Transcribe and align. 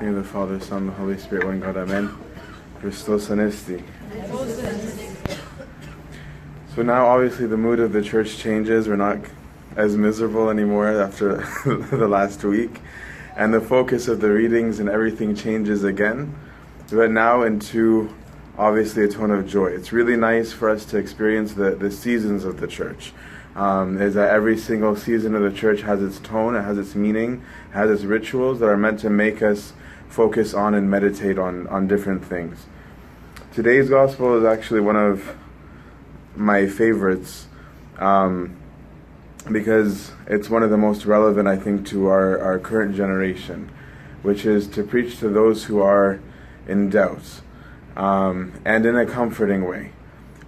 name 0.00 0.16
of 0.16 0.24
the 0.24 0.30
Father, 0.30 0.58
Son, 0.60 0.78
and 0.78 0.88
the 0.88 0.92
Holy 0.92 1.18
Spirit, 1.18 1.44
one 1.44 1.60
God, 1.60 1.76
Amen. 1.76 2.16
Christos 2.80 3.28
Anesti. 3.28 3.82
So 6.74 6.82
now, 6.82 7.06
obviously, 7.06 7.46
the 7.46 7.58
mood 7.58 7.80
of 7.80 7.92
the 7.92 8.00
church 8.00 8.38
changes. 8.38 8.88
We're 8.88 8.96
not 8.96 9.18
as 9.76 9.98
miserable 9.98 10.48
anymore 10.48 10.88
after 10.88 11.36
the 11.66 12.08
last 12.08 12.42
week. 12.44 12.80
And 13.36 13.52
the 13.52 13.60
focus 13.60 14.08
of 14.08 14.22
the 14.22 14.30
readings 14.30 14.80
and 14.80 14.88
everything 14.88 15.34
changes 15.34 15.84
again. 15.84 16.34
But 16.90 17.10
now 17.10 17.42
into 17.42 18.14
obviously 18.56 19.04
a 19.04 19.08
tone 19.08 19.30
of 19.30 19.46
joy. 19.46 19.66
It's 19.66 19.92
really 19.92 20.16
nice 20.16 20.50
for 20.50 20.70
us 20.70 20.86
to 20.86 20.96
experience 20.96 21.52
the, 21.52 21.72
the 21.72 21.90
seasons 21.90 22.44
of 22.44 22.58
the 22.58 22.66
church. 22.66 23.12
Um, 23.54 24.00
is 24.00 24.14
that 24.14 24.30
every 24.30 24.56
single 24.56 24.96
season 24.96 25.34
of 25.34 25.42
the 25.42 25.52
church 25.52 25.82
has 25.82 26.02
its 26.02 26.20
tone, 26.20 26.54
it 26.54 26.62
has 26.62 26.78
its 26.78 26.94
meaning, 26.94 27.42
has 27.72 27.90
its 27.90 28.04
rituals 28.04 28.60
that 28.60 28.66
are 28.66 28.76
meant 28.78 29.00
to 29.00 29.10
make 29.10 29.42
us 29.42 29.74
focus 30.10 30.52
on 30.52 30.74
and 30.74 30.90
meditate 30.90 31.38
on, 31.38 31.66
on 31.68 31.86
different 31.86 32.24
things. 32.24 32.66
Today's 33.52 33.88
gospel 33.88 34.36
is 34.36 34.44
actually 34.44 34.80
one 34.80 34.96
of 34.96 35.36
my 36.36 36.66
favorites 36.66 37.46
um, 37.98 38.56
because 39.50 40.12
it's 40.26 40.50
one 40.50 40.62
of 40.62 40.70
the 40.70 40.76
most 40.76 41.06
relevant, 41.06 41.48
I 41.48 41.56
think, 41.56 41.86
to 41.88 42.08
our, 42.08 42.38
our 42.38 42.58
current 42.58 42.94
generation, 42.94 43.70
which 44.22 44.44
is 44.44 44.66
to 44.68 44.82
preach 44.82 45.18
to 45.20 45.28
those 45.28 45.64
who 45.64 45.80
are 45.80 46.20
in 46.66 46.90
doubt 46.90 47.40
um, 47.96 48.52
and 48.64 48.84
in 48.84 48.96
a 48.96 49.06
comforting 49.06 49.66
way. 49.66 49.92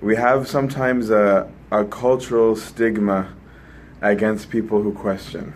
We 0.01 0.17
have 0.17 0.49
sometimes 0.49 1.11
a, 1.11 1.51
a 1.71 1.85
cultural 1.85 2.57
stigma 2.57 3.33
against 4.01 4.51
people 4.51 4.83
who 4.83 4.93
question, 4.93 5.55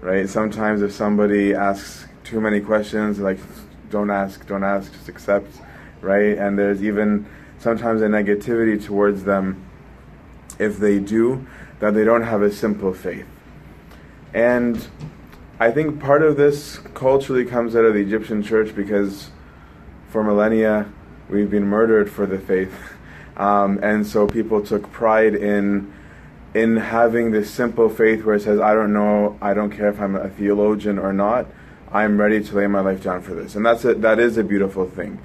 right? 0.00 0.28
Sometimes 0.28 0.82
if 0.82 0.92
somebody 0.92 1.52
asks 1.54 2.06
too 2.24 2.40
many 2.40 2.60
questions, 2.60 3.18
like 3.18 3.38
don't 3.90 4.10
ask, 4.10 4.46
don't 4.46 4.64
ask, 4.64 4.92
just 4.92 5.08
accept, 5.08 5.52
right? 6.00 6.38
And 6.38 6.58
there's 6.58 6.82
even 6.82 7.26
sometimes 7.58 8.02
a 8.02 8.06
negativity 8.06 8.82
towards 8.82 9.24
them 9.24 9.64
if 10.58 10.78
they 10.78 10.98
do, 10.98 11.46
that 11.80 11.94
they 11.94 12.04
don't 12.04 12.22
have 12.22 12.42
a 12.42 12.52
simple 12.52 12.92
faith. 12.92 13.26
And 14.34 14.86
I 15.58 15.70
think 15.70 16.00
part 16.00 16.22
of 16.22 16.36
this 16.36 16.78
culturally 16.94 17.44
comes 17.44 17.74
out 17.74 17.84
of 17.84 17.94
the 17.94 18.00
Egyptian 18.00 18.42
church 18.42 18.74
because 18.74 19.30
for 20.08 20.22
millennia 20.22 20.90
we've 21.28 21.50
been 21.50 21.66
murdered 21.66 22.10
for 22.10 22.26
the 22.26 22.38
faith. 22.38 22.74
Um, 23.36 23.80
and 23.82 24.06
so 24.06 24.26
people 24.26 24.60
took 24.60 24.92
pride 24.92 25.34
in 25.34 25.94
in 26.52 26.76
having 26.76 27.30
this 27.30 27.50
simple 27.50 27.88
faith 27.88 28.22
where 28.22 28.34
it 28.34 28.42
says, 28.42 28.60
I 28.60 28.74
don't 28.74 28.92
know, 28.92 29.38
I 29.40 29.54
don't 29.54 29.70
care 29.70 29.88
if 29.88 29.98
I'm 29.98 30.14
a 30.14 30.28
theologian 30.28 30.98
or 30.98 31.14
not, 31.14 31.46
I'm 31.92 32.20
ready 32.20 32.42
to 32.42 32.54
lay 32.54 32.66
my 32.66 32.80
life 32.80 33.02
down 33.02 33.22
for 33.22 33.34
this. 33.34 33.56
And 33.56 33.66
that's 33.66 33.84
a, 33.84 33.94
that 33.94 34.18
is 34.18 34.36
a 34.38 34.44
beautiful 34.44 34.88
thing. 34.88 35.18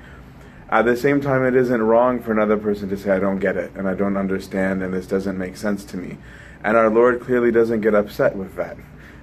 At 0.69 0.85
the 0.85 0.97
same 0.97 1.21
time, 1.21 1.45
it 1.45 1.55
isn't 1.55 1.81
wrong 1.81 2.19
for 2.19 2.31
another 2.31 2.57
person 2.57 2.89
to 2.89 2.97
say, 2.97 3.11
I 3.11 3.19
don't 3.19 3.37
get 3.39 3.55
it, 3.55 3.71
and 3.75 3.87
I 3.87 3.93
don't 3.93 4.17
understand, 4.17 4.81
and 4.81 4.93
this 4.93 5.05
doesn't 5.05 5.37
make 5.37 5.57
sense 5.57 5.85
to 5.85 5.97
me. 5.97 6.17
And 6.63 6.75
our 6.75 6.89
Lord 6.89 7.21
clearly 7.21 7.51
doesn't 7.51 7.81
get 7.81 7.93
upset 7.93 8.35
with 8.35 8.55
that 8.55 8.77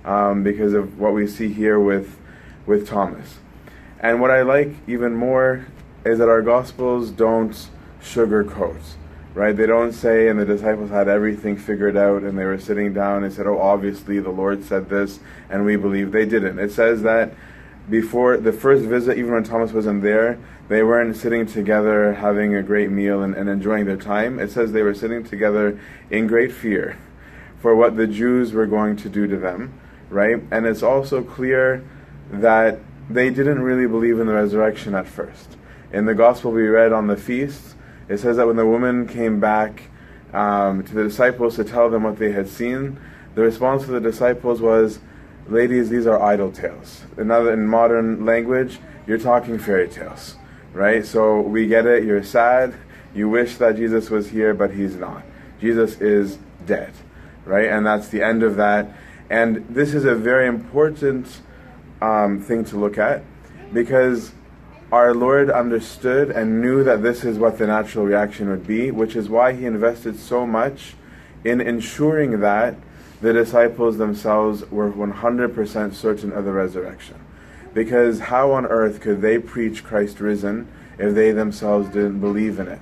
um, 0.04 0.44
because 0.44 0.72
of 0.72 1.00
what 1.00 1.12
we 1.12 1.26
see 1.26 1.52
here 1.52 1.80
with, 1.80 2.16
with 2.64 2.86
Thomas. 2.86 3.38
And 3.98 4.20
what 4.20 4.30
I 4.30 4.42
like 4.42 4.76
even 4.86 5.14
more 5.14 5.66
is 6.04 6.18
that 6.18 6.28
our 6.28 6.42
Gospels 6.42 7.10
don't 7.10 7.68
sugarcoat, 8.00 8.80
right? 9.34 9.56
They 9.56 9.66
don't 9.66 9.92
say, 9.92 10.28
and 10.28 10.38
the 10.38 10.44
disciples 10.44 10.90
had 10.90 11.08
everything 11.08 11.56
figured 11.56 11.96
out, 11.96 12.22
and 12.22 12.38
they 12.38 12.44
were 12.44 12.58
sitting 12.58 12.92
down 12.92 13.24
and 13.24 13.32
said, 13.32 13.46
oh, 13.46 13.58
obviously 13.58 14.18
the 14.20 14.30
Lord 14.30 14.64
said 14.64 14.88
this, 14.88 15.20
and 15.48 15.64
we 15.64 15.76
believe 15.76 16.12
they 16.12 16.26
didn't. 16.26 16.58
It 16.58 16.72
says 16.72 17.02
that 17.02 17.34
before 17.88 18.36
the 18.36 18.52
first 18.52 18.84
visit, 18.84 19.18
even 19.18 19.32
when 19.32 19.44
Thomas 19.44 19.72
wasn't 19.72 20.02
there, 20.02 20.38
they 20.68 20.82
weren't 20.82 21.16
sitting 21.16 21.46
together 21.46 22.14
having 22.14 22.54
a 22.54 22.62
great 22.62 22.90
meal 22.90 23.22
and, 23.22 23.34
and 23.34 23.48
enjoying 23.48 23.86
their 23.86 23.96
time. 23.96 24.38
It 24.38 24.50
says 24.50 24.72
they 24.72 24.82
were 24.82 24.94
sitting 24.94 25.24
together 25.24 25.78
in 26.10 26.26
great 26.26 26.52
fear 26.52 26.98
for 27.60 27.74
what 27.74 27.96
the 27.96 28.06
Jews 28.06 28.52
were 28.52 28.66
going 28.66 28.96
to 28.96 29.08
do 29.08 29.26
to 29.26 29.36
them, 29.36 29.78
right? 30.10 30.36
And 30.50 30.66
it's 30.66 30.82
also 30.82 31.22
clear 31.22 31.84
that 32.30 32.78
they 33.10 33.30
didn't 33.30 33.62
really 33.62 33.86
believe 33.86 34.20
in 34.20 34.26
the 34.26 34.34
resurrection 34.34 34.94
at 34.94 35.06
first. 35.06 35.56
In 35.92 36.06
the 36.06 36.14
gospel 36.14 36.52
we 36.52 36.66
read 36.68 36.92
on 36.92 37.08
the 37.08 37.16
feast, 37.16 37.74
it 38.12 38.20
says 38.20 38.36
that 38.36 38.46
when 38.46 38.56
the 38.56 38.66
woman 38.66 39.08
came 39.08 39.40
back 39.40 39.84
um, 40.34 40.82
to 40.84 40.94
the 40.94 41.02
disciples 41.04 41.56
to 41.56 41.64
tell 41.64 41.88
them 41.88 42.02
what 42.02 42.18
they 42.18 42.30
had 42.30 42.46
seen, 42.46 43.00
the 43.34 43.40
response 43.40 43.84
of 43.84 43.88
the 43.88 44.00
disciples 44.00 44.60
was, 44.60 44.98
Ladies, 45.48 45.88
these 45.88 46.06
are 46.06 46.22
idle 46.22 46.52
tales. 46.52 47.02
In, 47.16 47.30
other, 47.30 47.52
in 47.52 47.66
modern 47.66 48.26
language, 48.26 48.78
you're 49.06 49.18
talking 49.18 49.58
fairy 49.58 49.88
tales, 49.88 50.36
right? 50.74 51.04
So 51.04 51.40
we 51.40 51.66
get 51.66 51.86
it, 51.86 52.04
you're 52.04 52.22
sad, 52.22 52.74
you 53.14 53.30
wish 53.30 53.56
that 53.56 53.76
Jesus 53.76 54.10
was 54.10 54.28
here, 54.28 54.52
but 54.52 54.72
he's 54.72 54.94
not. 54.94 55.24
Jesus 55.58 56.00
is 56.00 56.38
dead, 56.66 56.92
right? 57.46 57.66
And 57.66 57.84
that's 57.86 58.08
the 58.08 58.22
end 58.22 58.42
of 58.42 58.56
that. 58.56 58.94
And 59.30 59.66
this 59.68 59.94
is 59.94 60.04
a 60.04 60.14
very 60.14 60.46
important 60.46 61.40
um, 62.02 62.40
thing 62.42 62.64
to 62.66 62.76
look 62.76 62.98
at 62.98 63.24
because 63.72 64.32
our 64.92 65.14
Lord 65.14 65.50
understood 65.50 66.30
and 66.30 66.60
knew 66.60 66.84
that 66.84 67.02
this 67.02 67.24
is 67.24 67.38
what 67.38 67.56
the 67.56 67.66
natural 67.66 68.04
reaction 68.04 68.50
would 68.50 68.66
be, 68.66 68.90
which 68.90 69.16
is 69.16 69.26
why 69.26 69.54
he 69.54 69.64
invested 69.64 70.18
so 70.18 70.46
much 70.46 70.94
in 71.44 71.62
ensuring 71.62 72.40
that 72.40 72.76
the 73.22 73.32
disciples 73.32 73.96
themselves 73.96 74.70
were 74.70 74.92
100% 74.92 75.94
certain 75.94 76.30
of 76.32 76.44
the 76.44 76.52
resurrection. 76.52 77.18
Because 77.72 78.20
how 78.20 78.52
on 78.52 78.66
earth 78.66 79.00
could 79.00 79.22
they 79.22 79.38
preach 79.38 79.82
Christ 79.82 80.20
risen 80.20 80.68
if 80.98 81.14
they 81.14 81.32
themselves 81.32 81.88
didn't 81.88 82.20
believe 82.20 82.60
in 82.60 82.68
it? 82.68 82.80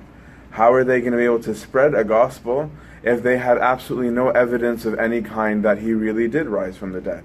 How 0.49 0.73
are 0.73 0.83
they 0.83 0.99
going 0.99 1.13
to 1.13 1.17
be 1.17 1.23
able 1.23 1.41
to 1.43 1.55
spread 1.55 1.95
a 1.95 2.03
gospel 2.03 2.69
if 3.03 3.23
they 3.23 3.37
had 3.37 3.57
absolutely 3.57 4.09
no 4.09 4.31
evidence 4.31 4.83
of 4.83 4.99
any 4.99 5.21
kind 5.21 5.63
that 5.63 5.77
he 5.77 5.93
really 5.93 6.27
did 6.27 6.47
rise 6.47 6.75
from 6.75 6.91
the 6.91 6.99
dead? 6.99 7.23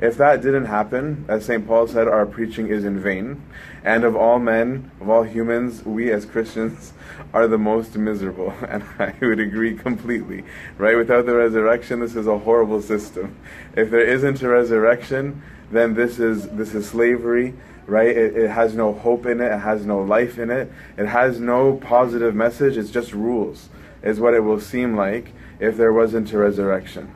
If 0.00 0.16
that 0.18 0.42
didn't 0.42 0.66
happen, 0.66 1.24
as 1.26 1.44
St. 1.44 1.66
Paul 1.66 1.88
said, 1.88 2.06
our 2.06 2.24
preaching 2.24 2.68
is 2.68 2.84
in 2.84 3.00
vain. 3.00 3.42
And 3.82 4.04
of 4.04 4.14
all 4.14 4.38
men, 4.38 4.92
of 5.00 5.08
all 5.08 5.24
humans, 5.24 5.84
we 5.84 6.12
as 6.12 6.24
Christians 6.24 6.92
are 7.34 7.48
the 7.48 7.58
most 7.58 7.96
miserable. 7.96 8.54
And 8.68 8.84
I 8.98 9.14
would 9.20 9.40
agree 9.40 9.74
completely. 9.74 10.44
Right? 10.76 10.96
Without 10.96 11.26
the 11.26 11.34
resurrection, 11.34 11.98
this 12.00 12.14
is 12.14 12.28
a 12.28 12.38
horrible 12.38 12.80
system. 12.80 13.36
If 13.74 13.90
there 13.90 14.04
isn't 14.04 14.40
a 14.42 14.48
resurrection, 14.48 15.42
then 15.70 15.94
this 15.94 16.18
is 16.18 16.48
this 16.48 16.74
is 16.74 16.88
slavery, 16.88 17.54
right? 17.86 18.16
It, 18.16 18.36
it 18.36 18.50
has 18.50 18.74
no 18.74 18.92
hope 18.92 19.26
in 19.26 19.40
it, 19.40 19.52
it 19.52 19.58
has 19.58 19.84
no 19.84 20.00
life 20.00 20.38
in 20.38 20.50
it, 20.50 20.72
it 20.96 21.06
has 21.06 21.40
no 21.40 21.74
positive 21.76 22.34
message, 22.34 22.76
it's 22.76 22.90
just 22.90 23.12
rules, 23.12 23.68
is 24.02 24.20
what 24.20 24.34
it 24.34 24.40
will 24.40 24.60
seem 24.60 24.96
like 24.96 25.32
if 25.60 25.76
there 25.76 25.92
wasn't 25.92 26.32
a 26.32 26.38
resurrection. 26.38 27.12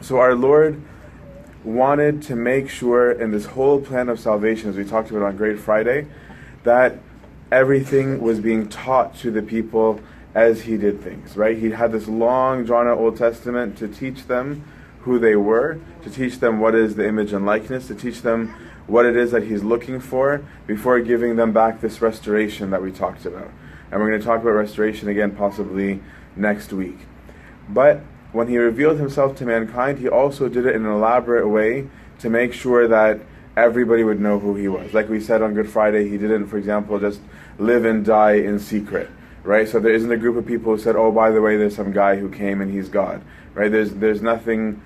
So 0.00 0.18
our 0.18 0.34
Lord 0.34 0.82
wanted 1.68 2.22
to 2.22 2.36
make 2.36 2.68
sure 2.68 3.12
in 3.12 3.30
this 3.30 3.46
whole 3.46 3.80
plan 3.80 4.08
of 4.08 4.18
salvation, 4.18 4.70
as 4.70 4.76
we 4.76 4.84
talked 4.84 5.10
about 5.10 5.22
on 5.22 5.36
Great 5.36 5.58
Friday, 5.58 6.06
that 6.64 6.98
everything 7.52 8.20
was 8.20 8.40
being 8.40 8.68
taught 8.68 9.16
to 9.18 9.30
the 9.30 9.42
people 9.42 10.00
as 10.34 10.62
he 10.62 10.76
did 10.76 11.00
things, 11.00 11.36
right? 11.36 11.56
He 11.56 11.70
had 11.70 11.92
this 11.92 12.08
long, 12.08 12.64
drawn 12.64 12.86
out 12.86 12.98
Old 12.98 13.16
Testament 13.16 13.78
to 13.78 13.88
teach 13.88 14.26
them 14.26 14.64
who 15.00 15.18
they 15.18 15.36
were, 15.36 15.78
to 16.02 16.10
teach 16.10 16.40
them 16.40 16.60
what 16.60 16.74
is 16.74 16.96
the 16.96 17.06
image 17.06 17.32
and 17.32 17.46
likeness, 17.46 17.86
to 17.88 17.94
teach 17.94 18.22
them 18.22 18.54
what 18.86 19.04
it 19.04 19.16
is 19.16 19.30
that 19.30 19.44
he's 19.44 19.62
looking 19.62 20.00
for 20.00 20.44
before 20.66 21.00
giving 21.00 21.36
them 21.36 21.52
back 21.52 21.80
this 21.80 22.00
restoration 22.00 22.70
that 22.70 22.82
we 22.82 22.90
talked 22.90 23.24
about. 23.26 23.50
And 23.90 24.00
we're 24.00 24.08
going 24.08 24.20
to 24.20 24.26
talk 24.26 24.42
about 24.42 24.50
restoration 24.50 25.08
again, 25.08 25.34
possibly 25.34 26.00
next 26.36 26.72
week. 26.72 26.98
But 27.68 28.02
when 28.32 28.48
he 28.48 28.58
revealed 28.58 28.98
himself 28.98 29.36
to 29.36 29.46
mankind, 29.46 29.98
he 29.98 30.08
also 30.08 30.48
did 30.48 30.66
it 30.66 30.74
in 30.74 30.84
an 30.84 30.92
elaborate 30.92 31.48
way 31.48 31.88
to 32.18 32.28
make 32.28 32.52
sure 32.52 32.86
that 32.88 33.20
everybody 33.56 34.04
would 34.04 34.20
know 34.20 34.38
who 34.38 34.54
he 34.54 34.68
was. 34.68 34.92
Like 34.92 35.08
we 35.08 35.20
said 35.20 35.42
on 35.42 35.54
Good 35.54 35.70
Friday, 35.70 36.08
he 36.08 36.18
didn't, 36.18 36.46
for 36.46 36.58
example, 36.58 36.98
just 36.98 37.20
live 37.58 37.84
and 37.84 38.04
die 38.04 38.34
in 38.34 38.58
secret, 38.58 39.10
right? 39.42 39.68
So 39.68 39.80
there 39.80 39.92
isn't 39.92 40.12
a 40.12 40.16
group 40.16 40.36
of 40.36 40.46
people 40.46 40.74
who 40.74 40.78
said, 40.78 40.94
"Oh, 40.94 41.10
by 41.10 41.30
the 41.30 41.40
way, 41.40 41.56
there's 41.56 41.74
some 41.74 41.92
guy 41.92 42.16
who 42.16 42.28
came 42.28 42.60
and 42.60 42.70
he's 42.70 42.88
God," 42.88 43.20
right? 43.54 43.70
There's 43.70 43.94
there's 43.94 44.22
nothing 44.22 44.80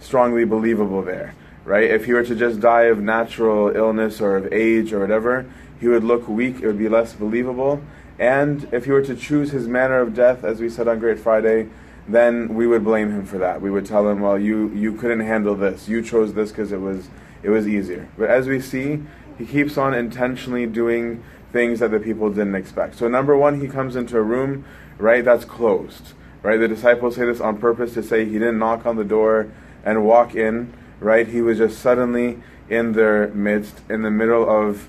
strongly 0.00 0.44
believable 0.44 1.02
there, 1.02 1.34
right? 1.64 1.90
If 1.90 2.06
he 2.06 2.12
were 2.12 2.24
to 2.24 2.34
just 2.34 2.60
die 2.60 2.84
of 2.84 3.00
natural 3.00 3.74
illness 3.76 4.20
or 4.20 4.36
of 4.36 4.52
age 4.52 4.92
or 4.92 5.00
whatever, 5.00 5.46
he 5.78 5.88
would 5.88 6.04
look 6.04 6.28
weak. 6.28 6.60
It 6.62 6.66
would 6.66 6.78
be 6.78 6.88
less 6.88 7.12
believable. 7.12 7.80
And 8.18 8.66
if 8.72 8.86
he 8.86 8.92
were 8.92 9.02
to 9.02 9.14
choose 9.14 9.50
his 9.50 9.68
manner 9.68 10.00
of 10.00 10.14
death, 10.14 10.42
as 10.42 10.60
we 10.60 10.70
said 10.70 10.88
on 10.88 10.98
Great 10.98 11.18
Friday, 11.18 11.68
then 12.08 12.54
we 12.54 12.66
would 12.66 12.84
blame 12.84 13.10
him 13.10 13.26
for 13.26 13.38
that. 13.38 13.60
We 13.60 13.70
would 13.70 13.86
tell 13.86 14.08
him, 14.08 14.20
"Well, 14.20 14.38
you 14.38 14.70
you 14.74 14.92
couldn't 14.92 15.20
handle 15.20 15.54
this. 15.54 15.88
You 15.88 16.02
chose 16.02 16.34
this 16.34 16.50
because 16.50 16.72
it 16.72 16.80
was 16.80 17.08
it 17.42 17.50
was 17.50 17.66
easier." 17.66 18.08
But 18.16 18.30
as 18.30 18.46
we 18.46 18.60
see, 18.60 19.02
he 19.38 19.46
keeps 19.46 19.76
on 19.76 19.94
intentionally 19.94 20.66
doing 20.66 21.22
things 21.52 21.80
that 21.80 21.90
the 21.90 22.00
people 22.00 22.28
didn't 22.30 22.54
expect. 22.54 22.96
So 22.96 23.08
number 23.08 23.36
one, 23.36 23.60
he 23.60 23.68
comes 23.68 23.96
into 23.96 24.16
a 24.18 24.22
room, 24.22 24.64
right? 24.98 25.24
That's 25.24 25.44
closed, 25.44 26.12
right? 26.42 26.58
The 26.58 26.68
disciples 26.68 27.16
say 27.16 27.24
this 27.26 27.40
on 27.40 27.58
purpose 27.58 27.94
to 27.94 28.02
say 28.02 28.24
he 28.24 28.32
didn't 28.32 28.58
knock 28.58 28.86
on 28.86 28.96
the 28.96 29.04
door 29.04 29.50
and 29.84 30.04
walk 30.04 30.34
in, 30.34 30.72
right? 31.00 31.26
He 31.26 31.42
was 31.42 31.58
just 31.58 31.78
suddenly 31.78 32.40
in 32.68 32.92
their 32.92 33.28
midst, 33.28 33.80
in 33.88 34.02
the 34.02 34.10
middle 34.10 34.48
of 34.48 34.88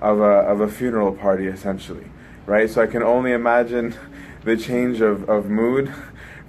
of 0.00 0.20
a, 0.20 0.22
of 0.22 0.60
a 0.60 0.68
funeral 0.68 1.12
party, 1.12 1.46
essentially, 1.46 2.06
right? 2.46 2.70
So 2.70 2.82
I 2.82 2.86
can 2.86 3.02
only 3.02 3.32
imagine 3.32 3.94
the 4.44 4.56
change 4.56 5.00
of, 5.00 5.28
of 5.28 5.50
mood 5.50 5.92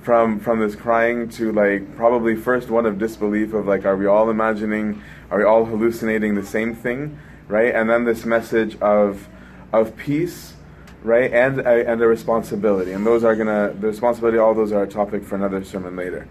from 0.09 0.39
from 0.39 0.59
this 0.59 0.75
crying 0.75 1.29
to 1.29 1.51
like 1.51 1.95
probably 1.95 2.35
first 2.35 2.71
one 2.71 2.83
of 2.87 2.97
disbelief 2.97 3.53
of 3.53 3.67
like 3.67 3.85
are 3.85 3.95
we 3.95 4.07
all 4.07 4.31
imagining 4.31 4.99
are 5.29 5.37
we 5.37 5.43
all 5.43 5.65
hallucinating 5.65 6.33
the 6.33 6.43
same 6.43 6.73
thing 6.73 7.19
right? 7.47 7.75
And 7.75 7.87
then 7.87 8.05
this 8.05 8.25
message 8.25 8.75
of 8.81 9.29
of 9.71 9.95
peace 9.95 10.55
right? 11.03 11.31
And 11.31 11.59
and 11.59 12.01
a 12.01 12.07
responsibility. 12.07 12.91
And 12.91 13.05
those 13.05 13.23
are 13.23 13.35
gonna 13.35 13.71
the 13.79 13.85
responsibility 13.85 14.39
all 14.39 14.55
those 14.55 14.71
are 14.71 14.81
a 14.81 14.87
topic 14.87 15.23
for 15.23 15.35
another 15.35 15.63
sermon 15.63 15.95
later. 15.95 16.27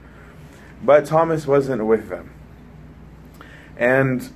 But 0.82 1.04
thomas 1.04 1.46
wasn't 1.46 1.86
with 1.86 2.08
them. 2.08 2.32
And 3.76 4.28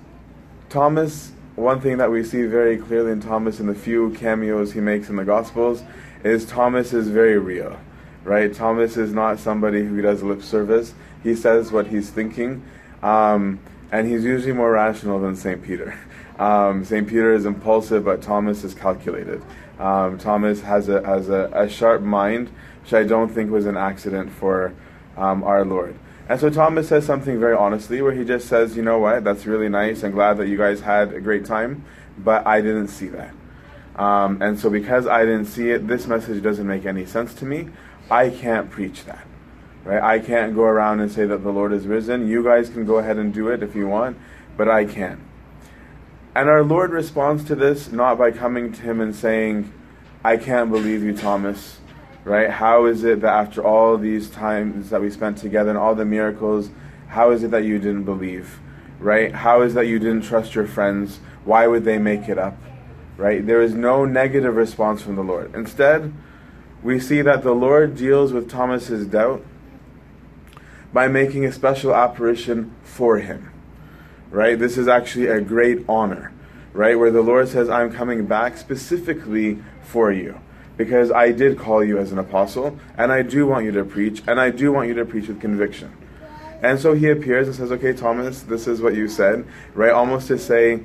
thomas 0.69 1.33
one 1.57 1.81
thing 1.81 1.99
that 1.99 2.13
we 2.13 2.23
see 2.23 2.45
very 2.45 2.77
clearly 2.77 3.11
in 3.11 3.19
thomas 3.21 3.59
in 3.59 3.67
the 3.67 3.75
few 3.75 4.11
cameos 4.11 4.75
he 4.75 4.81
makes 4.81 5.09
in 5.09 5.17
the 5.17 5.25
gospels 5.25 5.83
is 6.23 6.47
thomas 6.47 6.93
is 6.93 7.09
very 7.09 7.39
real 7.39 7.77
right 8.25 8.55
thomas 8.55 8.97
is 8.97 9.13
not 9.13 9.39
somebody 9.39 9.85
who 9.85 10.01
does 10.01 10.23
lip 10.23 10.43
service 10.43 10.95
he 11.23 11.35
says 11.35 11.73
what 11.73 11.89
he's 11.89 12.11
thinking 12.11 12.63
um, 13.03 13.59
and 13.91 14.09
he's 14.09 14.25
usually 14.25 14.53
more 14.53 14.73
rational 14.73 15.21
than 15.21 15.37
st 15.37 15.63
peter 15.63 15.99
um, 16.39 16.85
st 16.85 17.09
peter 17.09 17.33
is 17.35 17.47
impulsive 17.47 18.05
but 18.05 18.23
thomas 18.23 18.65
is 18.65 18.75
calculated 18.75 19.43
um, 19.83 20.17
Thomas 20.17 20.61
has 20.61 20.89
a 20.89 21.05
has 21.05 21.29
a, 21.29 21.51
a, 21.53 21.69
sharp 21.69 22.03
mind, 22.03 22.51
which 22.83 22.95
I 22.95 23.03
don't 23.03 23.29
think 23.29 23.51
was 23.51 23.67
an 23.67 23.77
accident 23.77 24.31
for 24.31 24.73
um, 25.17 25.43
our 25.43 25.65
Lord. 25.65 25.99
And 26.29 26.39
so 26.39 26.51
Thomas 26.51 26.89
says 26.89 27.05
something 27.05 27.41
very 27.41 27.57
honestly, 27.57 28.01
where 28.01 28.13
he 28.13 28.25
just 28.25 28.47
says, 28.47 28.77
"You 28.77 28.83
know 28.83 29.01
what? 29.01 29.25
That's 29.25 29.45
really 29.45 29.69
nice. 29.69 30.05
I'm 30.05 30.13
glad 30.13 30.37
that 30.39 30.47
you 30.47 30.57
guys 30.57 30.81
had 30.81 31.13
a 31.13 31.21
great 31.21 31.45
time, 31.45 31.85
but 32.17 32.47
I 32.47 32.61
didn't 32.61 32.89
see 32.89 33.09
that. 33.09 33.35
Um, 33.97 34.41
and 34.41 34.59
so 34.59 34.71
because 34.71 35.09
I 35.09 35.25
didn't 35.25 35.47
see 35.47 35.71
it, 35.71 35.89
this 35.89 36.07
message 36.07 36.43
doesn't 36.43 36.67
make 36.67 36.87
any 36.87 37.05
sense 37.05 37.35
to 37.35 37.45
me. 37.45 37.69
I 38.13 38.29
can't 38.29 38.71
preach 38.71 39.05
that." 39.07 39.27
Right? 39.85 40.03
I 40.03 40.21
can't 40.21 40.55
go 40.55 40.63
around 40.63 41.01
and 41.01 41.11
say 41.11 41.27
that 41.27 41.43
the 41.43 41.51
Lord 41.51 41.73
is 41.73 41.87
risen. 41.87 42.29
You 42.29 42.45
guys 42.45 42.69
can 42.69 42.85
go 42.85 42.99
ahead 42.99 43.17
and 43.17 43.35
do 43.35 43.49
it 43.49 43.63
if 43.63 43.75
you 43.75 43.89
want, 43.89 44.17
but 44.57 44.69
I 44.69 44.85
can't. 44.85 45.19
And 46.35 46.49
our 46.49 46.63
Lord 46.63 46.93
responds 46.93 47.45
to 47.45 47.55
this 47.55 47.91
not 47.91 48.17
by 48.17 48.31
coming 48.31 48.73
to 48.73 48.83
him 48.83 49.01
and 49.01 49.15
saying, 49.15 49.73
I 50.25 50.37
can't 50.37 50.71
believe 50.71 51.03
you, 51.03 51.17
Thomas. 51.17 51.81
Right? 52.25 52.49
How 52.49 52.87
is 52.87 53.03
it 53.03 53.23
that 53.23 53.35
after 53.35 53.65
all 53.65 53.99
these 53.99 54.31
times 54.31 54.91
that 54.91 55.01
we 55.01 55.11
spent 55.11 55.39
together 55.39 55.71
and 55.71 55.79
all 55.79 55.97
the 55.97 56.05
miracles, 56.05 56.71
how 57.09 57.33
is 57.33 57.43
it 57.43 57.51
that 57.51 57.65
you 57.65 57.81
didn't 57.81 58.05
believe? 58.05 58.61
Right? 59.01 59.35
How 59.35 59.63
is 59.63 59.75
that 59.75 59.89
you 59.89 59.99
didn't 59.99 60.23
trust 60.23 60.55
your 60.55 60.69
friends? 60.69 61.19
Why 61.45 61.67
would 61.67 61.85
they 61.85 61.99
make 61.99 62.29
it 62.29 62.39
up? 62.39 62.57
Right? 63.17 63.45
There 63.45 63.61
is 63.61 63.75
no 63.75 64.05
negative 64.05 64.55
response 64.55 65.03
from 65.03 65.17
the 65.17 65.25
Lord. 65.25 65.53
Instead, 65.57 66.13
we 66.83 66.99
see 66.99 67.23
that 67.23 67.43
the 67.43 67.53
Lord 67.53 67.97
deals 67.97 68.33
with 68.33 68.51
Thomas's 68.51 69.07
doubt 69.07 69.45
by 70.93 71.09
making 71.09 71.45
a 71.45 71.53
special 71.53 71.95
apparition 71.95 72.75
for 72.83 73.19
him 73.19 73.53
right? 74.33 74.59
This 74.59 74.79
is 74.79 74.89
actually 74.89 75.29
a 75.29 75.41
great 75.41 75.85
honor, 75.89 76.33
right? 76.73 76.99
Where 76.99 77.11
the 77.11 77.21
Lord 77.21 77.49
says, 77.49 77.69
I'm 77.69 77.93
coming 77.93 78.27
back 78.27 78.57
specifically 78.57 79.63
for 79.83 80.11
you 80.11 80.41
because 80.77 81.13
I 81.13 81.31
did 81.31 81.59
call 81.59 81.85
you 81.85 81.99
as 81.99 82.11
an 82.13 82.19
apostle 82.19 82.79
and 82.97 83.13
I 83.13 83.23
do 83.23 83.47
want 83.47 83.67
you 83.67 83.73
to 83.73 83.85
preach 83.85 84.23
and 84.27 84.41
I 84.41 84.51
do 84.51 84.73
want 84.73 84.89
you 84.89 84.95
to 84.95 85.05
preach 85.05 85.29
with 85.29 85.41
conviction. 85.41 85.95
And 86.63 86.81
so 86.81 86.95
he 86.95 87.11
appears 87.11 87.47
and 87.47 87.55
says, 87.55 87.71
Okay, 87.73 87.93
Thomas, 87.93 88.43
this 88.43 88.67
is 88.67 88.81
what 88.81 88.95
you 88.95 89.07
said, 89.07 89.47
right? 89.75 89.93
Almost 89.93 90.29
to 90.29 90.39
say, 90.39 90.81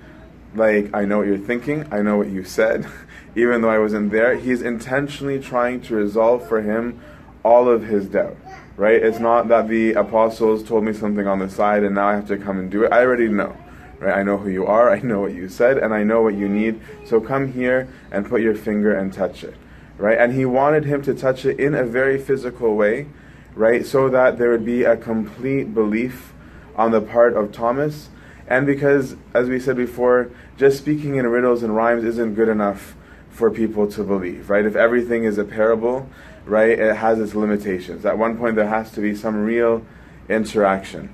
like, 0.57 0.89
I 0.94 1.06
know 1.06 1.19
what 1.19 1.27
you're 1.27 1.38
thinking, 1.38 1.88
I 1.92 2.01
know 2.01 2.18
what 2.18 2.30
you 2.30 2.44
said, 2.44 2.88
even 3.36 3.62
though 3.62 3.69
I 3.69 3.80
wasn't 3.80 4.12
there. 4.12 4.36
He's 4.36 4.62
intentionally 4.62 5.39
trying 5.39 5.81
to 5.81 5.95
resolve 5.95 6.48
for 6.48 6.62
him 6.62 7.01
all 7.44 7.69
of 7.69 7.83
his 7.83 8.07
doubt 8.07 8.36
right? 8.77 9.01
It's 9.01 9.19
not 9.19 9.48
that 9.50 9.68
the 9.68 9.94
apostles 9.94 10.63
told 10.63 10.86
me 10.86 10.94
something 10.94 11.27
on 11.27 11.39
the 11.39 11.50
side 11.50 11.83
and 11.83 11.95
now 11.95 12.07
I 12.07 12.13
have 12.13 12.27
to 12.27 12.38
come 12.38 12.59
and 12.59 12.71
do 12.71 12.83
it. 12.83 12.94
I 12.94 13.01
already 13.01 13.27
know, 13.27 13.57
right? 14.00 14.19
I 14.19 14.24
know 14.24 14.38
who 14.38 14.50
you 14.50 14.65
are, 14.68 14.92
I 14.92 15.00
know 15.01 15.19
what 15.19 15.33
you 15.33 15.50
said, 15.50 15.80
and 15.80 15.94
I 15.94 16.04
know 16.04 16.21
what 16.21 16.36
you 16.36 16.48
need. 16.48 16.80
So 17.04 17.19
come 17.19 17.51
here 17.51 17.89
and 18.12 18.30
put 18.30 18.42
your 18.42 18.56
finger 18.56 18.95
and 18.95 19.12
touch 19.12 19.44
it, 19.44 19.56
right? 19.98 20.18
And 20.18 20.33
he 20.33 20.45
wanted 20.45 20.86
him 20.86 21.01
to 21.01 21.15
touch 21.15 21.44
it 21.44 21.59
in 21.59 21.74
a 21.74 21.83
very 21.83 22.19
physical 22.19 22.75
way, 22.75 23.07
right? 23.56 23.86
So 23.86 24.09
that 24.09 24.38
there 24.38 24.51
would 24.51 24.65
be 24.65 24.83
a 24.83 24.95
complete 24.95 25.74
belief 25.74 26.33
on 26.75 26.92
the 26.92 27.01
part 27.01 27.33
of 27.33 27.51
Thomas. 27.51 28.09
And 28.48 28.66
because, 28.66 29.16
as 29.34 29.50
we 29.50 29.60
said 29.60 29.76
before, 29.76 30.32
just 30.58 30.78
speaking 30.78 31.16
in 31.16 31.28
riddles 31.28 31.64
and 31.64 31.76
rhymes 31.76 32.04
isn't 32.04 32.36
good 32.36 32.48
enough 32.48 32.96
for 33.30 33.52
people 33.52 33.88
to 33.92 34.04
believe, 34.04 34.50
right? 34.50 34.66
If 34.66 34.76
everything 34.76 35.26
is 35.26 35.38
a 35.38 35.44
parable, 35.44 36.10
right, 36.46 36.80
it 36.80 36.96
has 36.96 37.20
its 37.20 37.36
limitations. 37.36 38.06
At 38.06 38.18
one 38.18 38.38
point, 38.38 38.56
there 38.56 38.68
has 38.68 38.92
to 38.92 39.02
be 39.02 39.14
some 39.14 39.44
real 39.44 39.86
interaction. 40.30 41.14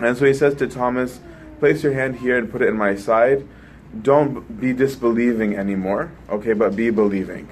And 0.00 0.16
so 0.16 0.26
he 0.26 0.34
says 0.34 0.54
to 0.56 0.66
Thomas, 0.66 1.20
Place 1.60 1.82
your 1.82 1.94
hand 1.94 2.16
here 2.16 2.36
and 2.36 2.50
put 2.50 2.62
it 2.62 2.68
in 2.68 2.76
my 2.76 2.94
side. 2.94 3.46
Don't 4.02 4.60
be 4.60 4.72
disbelieving 4.72 5.56
anymore, 5.56 6.12
okay, 6.28 6.52
but 6.52 6.76
be 6.76 6.90
believing. 6.90 7.48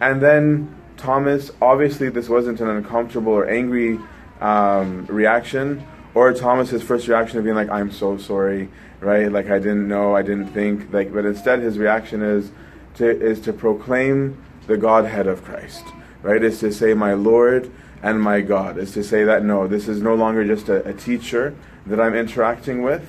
And 0.00 0.20
then 0.20 0.74
Thomas, 0.96 1.50
obviously, 1.60 2.08
this 2.08 2.28
wasn't 2.28 2.60
an 2.60 2.68
uncomfortable 2.68 3.32
or 3.32 3.48
angry 3.48 4.00
um, 4.40 5.06
reaction, 5.06 5.86
or 6.14 6.32
Thomas's 6.32 6.82
first 6.82 7.08
reaction 7.08 7.38
of 7.38 7.44
being 7.44 7.56
like, 7.56 7.70
"I'm 7.70 7.90
so 7.90 8.18
sorry," 8.18 8.68
right? 9.00 9.30
Like 9.30 9.50
I 9.50 9.58
didn't 9.58 9.88
know, 9.88 10.14
I 10.14 10.22
didn't 10.22 10.48
think. 10.48 10.92
Like, 10.92 11.12
but 11.12 11.24
instead, 11.24 11.60
his 11.60 11.78
reaction 11.78 12.22
is 12.22 12.50
to 12.94 13.08
is 13.08 13.40
to 13.40 13.52
proclaim 13.52 14.42
the 14.66 14.76
Godhead 14.76 15.26
of 15.26 15.44
Christ, 15.44 15.84
right? 16.22 16.42
Is 16.42 16.60
to 16.60 16.72
say, 16.72 16.94
my 16.94 17.14
Lord 17.14 17.70
and 18.02 18.20
my 18.20 18.40
God. 18.40 18.78
Is 18.78 18.92
to 18.92 19.04
say 19.04 19.24
that, 19.24 19.44
no, 19.44 19.66
this 19.66 19.88
is 19.88 20.02
no 20.02 20.14
longer 20.14 20.44
just 20.44 20.68
a, 20.68 20.86
a 20.88 20.92
teacher 20.92 21.54
that 21.86 22.00
I'm 22.00 22.14
interacting 22.14 22.82
with. 22.82 23.06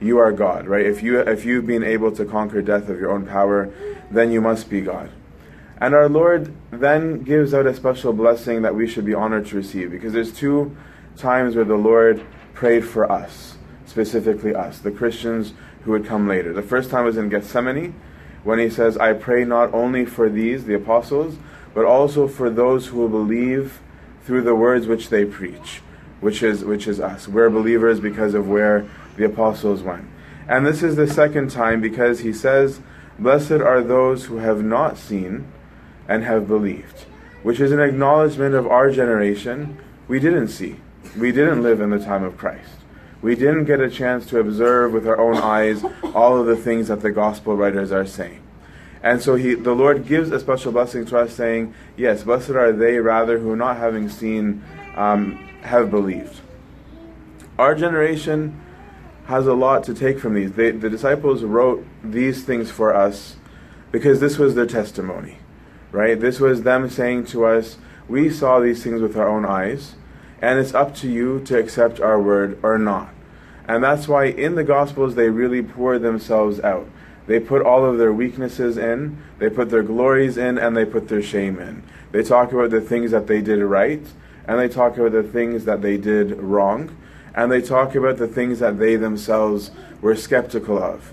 You 0.00 0.18
are 0.18 0.32
God, 0.32 0.66
right? 0.66 0.86
If, 0.86 1.02
you, 1.02 1.20
if 1.20 1.44
you've 1.44 1.66
been 1.66 1.84
able 1.84 2.10
to 2.12 2.24
conquer 2.24 2.62
death 2.62 2.88
of 2.88 2.98
your 2.98 3.10
own 3.10 3.26
power, 3.26 3.70
then 4.10 4.32
you 4.32 4.40
must 4.40 4.70
be 4.70 4.80
God. 4.80 5.10
And 5.78 5.94
our 5.94 6.08
Lord 6.08 6.54
then 6.70 7.22
gives 7.22 7.52
out 7.52 7.66
a 7.66 7.74
special 7.74 8.12
blessing 8.12 8.62
that 8.62 8.74
we 8.74 8.86
should 8.86 9.04
be 9.04 9.14
honored 9.14 9.46
to 9.46 9.56
receive 9.56 9.90
because 9.90 10.12
there's 10.12 10.32
two 10.32 10.76
times 11.16 11.54
where 11.54 11.64
the 11.64 11.76
Lord 11.76 12.24
prayed 12.54 12.84
for 12.84 13.10
us, 13.10 13.56
specifically 13.86 14.54
us, 14.54 14.78
the 14.78 14.90
Christians 14.90 15.52
who 15.84 15.92
would 15.92 16.06
come 16.06 16.28
later. 16.28 16.52
The 16.52 16.62
first 16.62 16.90
time 16.90 17.04
was 17.04 17.16
in 17.16 17.28
Gethsemane, 17.28 17.94
when 18.42 18.58
he 18.58 18.70
says, 18.70 18.96
I 18.96 19.12
pray 19.12 19.44
not 19.44 19.72
only 19.74 20.04
for 20.04 20.28
these, 20.28 20.64
the 20.64 20.74
apostles, 20.74 21.36
but 21.74 21.84
also 21.84 22.26
for 22.26 22.50
those 22.50 22.86
who 22.86 22.98
will 22.98 23.08
believe 23.08 23.80
through 24.24 24.42
the 24.42 24.54
words 24.54 24.86
which 24.86 25.08
they 25.08 25.24
preach, 25.24 25.82
which 26.20 26.42
is, 26.42 26.64
which 26.64 26.86
is 26.86 27.00
us. 27.00 27.28
We're 27.28 27.50
believers 27.50 28.00
because 28.00 28.34
of 28.34 28.48
where 28.48 28.86
the 29.16 29.24
apostles 29.24 29.82
went. 29.82 30.06
And 30.48 30.66
this 30.66 30.82
is 30.82 30.96
the 30.96 31.06
second 31.06 31.50
time 31.50 31.80
because 31.80 32.20
he 32.20 32.32
says, 32.32 32.80
Blessed 33.18 33.52
are 33.52 33.82
those 33.82 34.24
who 34.26 34.38
have 34.38 34.64
not 34.64 34.96
seen 34.96 35.46
and 36.08 36.24
have 36.24 36.48
believed, 36.48 37.00
which 37.42 37.60
is 37.60 37.70
an 37.70 37.80
acknowledgement 37.80 38.54
of 38.54 38.66
our 38.66 38.90
generation. 38.90 39.78
We 40.08 40.18
didn't 40.18 40.48
see, 40.48 40.76
we 41.16 41.32
didn't 41.32 41.62
live 41.62 41.80
in 41.80 41.90
the 41.90 41.98
time 41.98 42.24
of 42.24 42.36
Christ 42.36 42.80
we 43.22 43.34
didn't 43.34 43.66
get 43.66 43.80
a 43.80 43.90
chance 43.90 44.26
to 44.26 44.38
observe 44.38 44.92
with 44.92 45.06
our 45.06 45.18
own 45.18 45.36
eyes 45.36 45.84
all 46.14 46.38
of 46.38 46.46
the 46.46 46.56
things 46.56 46.88
that 46.88 47.02
the 47.02 47.10
gospel 47.10 47.54
writers 47.54 47.92
are 47.92 48.06
saying. 48.06 48.40
And 49.02 49.20
so 49.20 49.34
he, 49.34 49.54
the 49.54 49.74
Lord 49.74 50.06
gives 50.06 50.30
a 50.30 50.40
special 50.40 50.72
blessing 50.72 51.04
to 51.06 51.18
us, 51.18 51.34
saying, 51.34 51.74
Yes, 51.96 52.22
blessed 52.24 52.50
are 52.50 52.72
they 52.72 52.98
rather 52.98 53.38
who, 53.38 53.56
not 53.56 53.76
having 53.76 54.08
seen, 54.08 54.62
um, 54.94 55.36
have 55.62 55.90
believed. 55.90 56.40
Our 57.58 57.74
generation 57.74 58.60
has 59.26 59.46
a 59.46 59.54
lot 59.54 59.84
to 59.84 59.94
take 59.94 60.18
from 60.18 60.34
these. 60.34 60.52
They, 60.52 60.70
the 60.70 60.90
disciples 60.90 61.42
wrote 61.42 61.86
these 62.02 62.44
things 62.44 62.70
for 62.70 62.94
us 62.94 63.36
because 63.92 64.20
this 64.20 64.38
was 64.38 64.54
their 64.54 64.66
testimony, 64.66 65.38
right? 65.92 66.18
This 66.18 66.40
was 66.40 66.62
them 66.62 66.88
saying 66.88 67.26
to 67.26 67.44
us, 67.44 67.76
We 68.08 68.30
saw 68.30 68.60
these 68.60 68.82
things 68.82 69.00
with 69.00 69.16
our 69.16 69.28
own 69.28 69.44
eyes 69.44 69.94
and 70.40 70.58
it's 70.58 70.74
up 70.74 70.94
to 70.96 71.08
you 71.08 71.40
to 71.40 71.58
accept 71.58 72.00
our 72.00 72.20
word 72.20 72.58
or 72.62 72.78
not. 72.78 73.10
And 73.68 73.84
that's 73.84 74.08
why 74.08 74.24
in 74.24 74.54
the 74.54 74.64
Gospels 74.64 75.14
they 75.14 75.28
really 75.28 75.62
pour 75.62 75.98
themselves 75.98 76.60
out. 76.60 76.88
They 77.26 77.38
put 77.38 77.62
all 77.62 77.84
of 77.84 77.98
their 77.98 78.12
weaknesses 78.12 78.76
in, 78.76 79.22
they 79.38 79.50
put 79.50 79.70
their 79.70 79.82
glories 79.82 80.36
in, 80.36 80.58
and 80.58 80.76
they 80.76 80.84
put 80.84 81.08
their 81.08 81.22
shame 81.22 81.60
in. 81.60 81.82
They 82.10 82.22
talk 82.22 82.52
about 82.52 82.70
the 82.70 82.80
things 82.80 83.12
that 83.12 83.26
they 83.26 83.40
did 83.40 83.62
right, 83.62 84.02
and 84.48 84.58
they 84.58 84.68
talk 84.68 84.96
about 84.96 85.12
the 85.12 85.22
things 85.22 85.64
that 85.66 85.82
they 85.82 85.96
did 85.96 86.36
wrong, 86.40 86.96
and 87.34 87.52
they 87.52 87.60
talk 87.60 87.94
about 87.94 88.16
the 88.16 88.26
things 88.26 88.58
that 88.58 88.78
they 88.78 88.96
themselves 88.96 89.70
were 90.00 90.16
skeptical 90.16 90.82
of. 90.82 91.12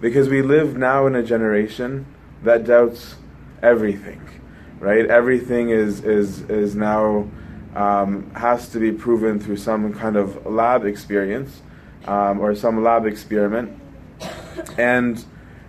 Because 0.00 0.28
we 0.28 0.42
live 0.42 0.76
now 0.76 1.06
in 1.06 1.16
a 1.16 1.22
generation 1.24 2.06
that 2.44 2.64
doubts 2.64 3.16
everything, 3.60 4.20
right? 4.78 5.06
Everything 5.06 5.70
is, 5.70 6.04
is, 6.04 6.42
is 6.42 6.76
now 6.76 7.28
um, 7.78 8.28
has 8.34 8.68
to 8.70 8.80
be 8.80 8.90
proven 8.90 9.38
through 9.38 9.56
some 9.56 9.94
kind 9.94 10.16
of 10.16 10.44
lab 10.44 10.84
experience 10.84 11.62
um, 12.06 12.40
or 12.40 12.52
some 12.56 12.82
lab 12.82 13.06
experiment. 13.06 13.80
And 14.76 15.24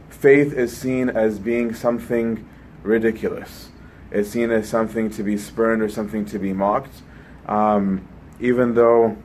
faith 0.09 0.51
is 0.51 0.75
seen 0.75 1.09
as 1.09 1.37
being 1.37 1.75
something 1.75 2.49
ridiculous. 2.81 3.69
It's 4.09 4.31
seen 4.31 4.49
as 4.49 4.67
something 4.67 5.11
to 5.11 5.23
be 5.23 5.37
spurned 5.37 5.83
or 5.83 5.89
something 5.89 6.25
to 6.25 6.39
be 6.39 6.51
mocked, 6.51 7.03
um, 7.45 8.07
even 8.39 8.73
though 8.73 9.15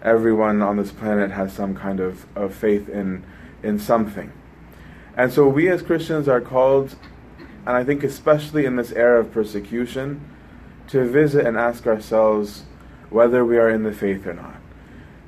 everyone 0.00 0.62
on 0.62 0.78
this 0.78 0.92
planet 0.92 1.32
has 1.32 1.52
some 1.52 1.74
kind 1.74 2.00
of, 2.00 2.24
of 2.34 2.54
faith 2.54 2.88
in, 2.88 3.24
in 3.62 3.78
something. 3.78 4.32
And 5.18 5.30
so 5.30 5.46
we 5.48 5.68
as 5.68 5.82
Christians 5.82 6.28
are 6.28 6.40
called, 6.40 6.96
and 7.66 7.76
I 7.76 7.84
think 7.84 8.02
especially 8.02 8.64
in 8.64 8.76
this 8.76 8.92
era 8.92 9.20
of 9.20 9.32
persecution, 9.32 10.22
to 10.88 11.04
visit 11.04 11.46
and 11.46 11.56
ask 11.56 11.86
ourselves 11.86 12.64
whether 13.10 13.44
we 13.44 13.56
are 13.58 13.68
in 13.68 13.82
the 13.82 13.92
faith 13.92 14.26
or 14.26 14.34
not. 14.34 14.56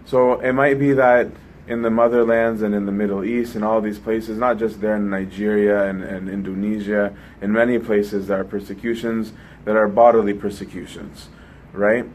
So 0.04 0.40
it 0.40 0.52
might 0.52 0.78
be 0.78 0.92
that 0.92 1.28
in 1.66 1.82
the 1.82 1.90
motherlands 1.90 2.62
and 2.62 2.74
in 2.74 2.86
the 2.86 2.92
Middle 2.92 3.22
East 3.22 3.54
and 3.54 3.62
all 3.64 3.80
these 3.80 3.98
places, 3.98 4.38
not 4.38 4.58
just 4.58 4.80
there 4.80 4.96
in 4.96 5.10
Nigeria 5.10 5.84
and, 5.84 6.02
and 6.02 6.28
Indonesia, 6.28 7.14
in 7.42 7.52
many 7.52 7.78
places 7.78 8.26
there 8.26 8.40
are 8.40 8.44
persecutions 8.44 9.32
that 9.64 9.76
are 9.76 9.86
bodily 9.86 10.32
persecutions, 10.32 11.28
right? 11.72 12.06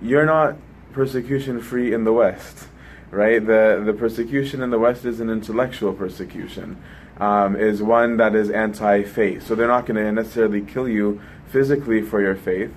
You're 0.00 0.24
not 0.24 0.56
persecution 0.92 1.60
free 1.60 1.92
in 1.92 2.04
the 2.04 2.12
West, 2.12 2.68
right? 3.10 3.44
The, 3.44 3.82
the 3.84 3.92
persecution 3.92 4.62
in 4.62 4.70
the 4.70 4.78
West 4.78 5.04
is 5.04 5.20
an 5.20 5.30
intellectual 5.30 5.92
persecution, 5.92 6.82
um, 7.18 7.56
is 7.56 7.82
one 7.82 8.16
that 8.18 8.34
is 8.34 8.50
anti 8.50 9.02
faith. 9.04 9.46
So 9.46 9.54
they're 9.54 9.66
not 9.66 9.86
going 9.86 9.96
to 9.96 10.12
necessarily 10.12 10.60
kill 10.60 10.88
you 10.88 11.20
physically 11.48 12.02
for 12.02 12.20
your 12.20 12.34
faith, 12.34 12.72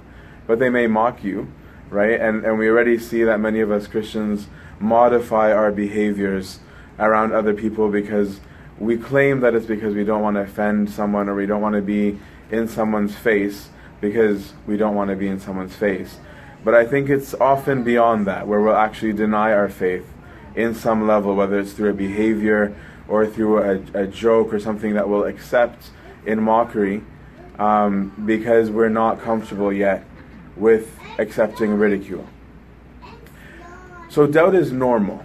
but 0.48 0.60
they 0.60 0.70
may 0.70 0.88
mock 0.88 1.24
you, 1.24 1.52
right? 1.90 2.20
And, 2.20 2.46
and 2.46 2.58
we 2.58 2.70
already 2.70 2.98
see 2.98 3.24
that 3.24 3.40
many 3.40 3.60
of 3.60 3.72
us 3.72 3.88
Christians 3.88 4.48
modify 4.80 5.52
our 5.52 5.72
behaviors 5.72 6.60
around 6.98 7.34
other 7.34 7.54
people 7.54 7.90
because 7.90 8.40
we 8.80 8.98
claim 8.98 9.42
that 9.42 9.54
it's 9.54 9.66
because 9.66 9.94
we 9.94 10.04
don't 10.04 10.22
want 10.22 10.36
to 10.36 10.42
offend 10.42 10.90
someone 10.90 11.30
or 11.30 11.36
we 11.36 11.46
don't 11.46 11.62
want 11.62 11.76
to 11.76 11.82
be 11.82 12.20
in 12.50 12.68
someone's 12.68 13.16
face 13.16 13.70
because 14.00 14.54
we 14.66 14.76
don't 14.76 14.96
want 14.96 15.10
to 15.10 15.16
be 15.16 15.28
in 15.28 15.40
someone's 15.40 15.76
face. 15.76 16.18
But 16.64 16.74
I 16.74 16.86
think 16.86 17.10
it's 17.10 17.34
often 17.36 17.84
beyond 17.84 18.28
that, 18.28 18.48
where 18.48 18.62
we'll 18.62 18.76
actually 18.76 19.14
deny 19.14 19.52
our 19.54 19.70
faith 19.70 20.06
in 20.56 20.74
some 20.74 21.08
level, 21.08 21.36
whether 21.36 21.60
it's 21.60 21.74
through 21.74 21.90
a 21.90 21.94
behavior 21.94 22.76
or 23.08 23.26
through 23.26 23.60
a, 23.60 24.04
a 24.04 24.08
joke 24.08 24.54
or 24.54 24.60
something 24.60 24.94
that 24.94 25.08
we'll 25.08 25.26
accept 25.26 25.90
in 26.26 26.42
mockery 26.42 27.04
um, 27.60 28.12
because 28.26 28.70
we're 28.70 28.90
not 28.90 29.22
comfortable 29.22 29.72
yet 29.72 30.04
with 30.56 30.98
accepting 31.20 31.72
ridicule. 31.72 32.28
So 34.10 34.28
doubt 34.28 34.56
is 34.56 34.72
normal. 34.72 35.24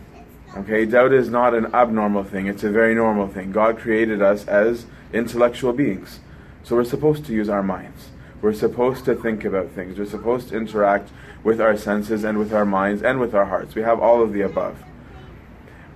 Okay, 0.57 0.87
doubt 0.87 1.13
is 1.13 1.29
not 1.29 1.55
an 1.55 1.67
abnormal 1.75 2.25
thing, 2.25 2.47
it's 2.47 2.65
a 2.65 2.71
very 2.71 2.95
normal 2.95 3.29
thing. 3.29 3.53
God 3.53 3.79
created 3.79 4.23
us 4.23 4.47
as 4.47 4.87
intellectual 5.13 5.73
beings. 5.73 6.21
So 6.63 6.77
we're 6.77 6.85
supposed 6.85 7.27
to 7.27 7.33
use 7.33 7.49
our 7.49 7.63
minds. 7.63 8.09
We're 8.41 8.55
supposed 8.55 9.05
to 9.05 9.15
think 9.15 9.45
about 9.45 9.71
things. 9.71 9.99
We're 9.99 10.07
supposed 10.07 10.49
to 10.49 10.57
interact 10.57 11.11
with 11.43 11.61
our 11.61 11.77
senses 11.77 12.25
and 12.25 12.39
with 12.39 12.53
our 12.53 12.65
minds 12.65 13.03
and 13.03 13.21
with 13.21 13.35
our 13.35 13.45
hearts. 13.45 13.75
We 13.75 13.83
have 13.83 14.01
all 14.01 14.23
of 14.23 14.33
the 14.33 14.43
above. 14.43 14.83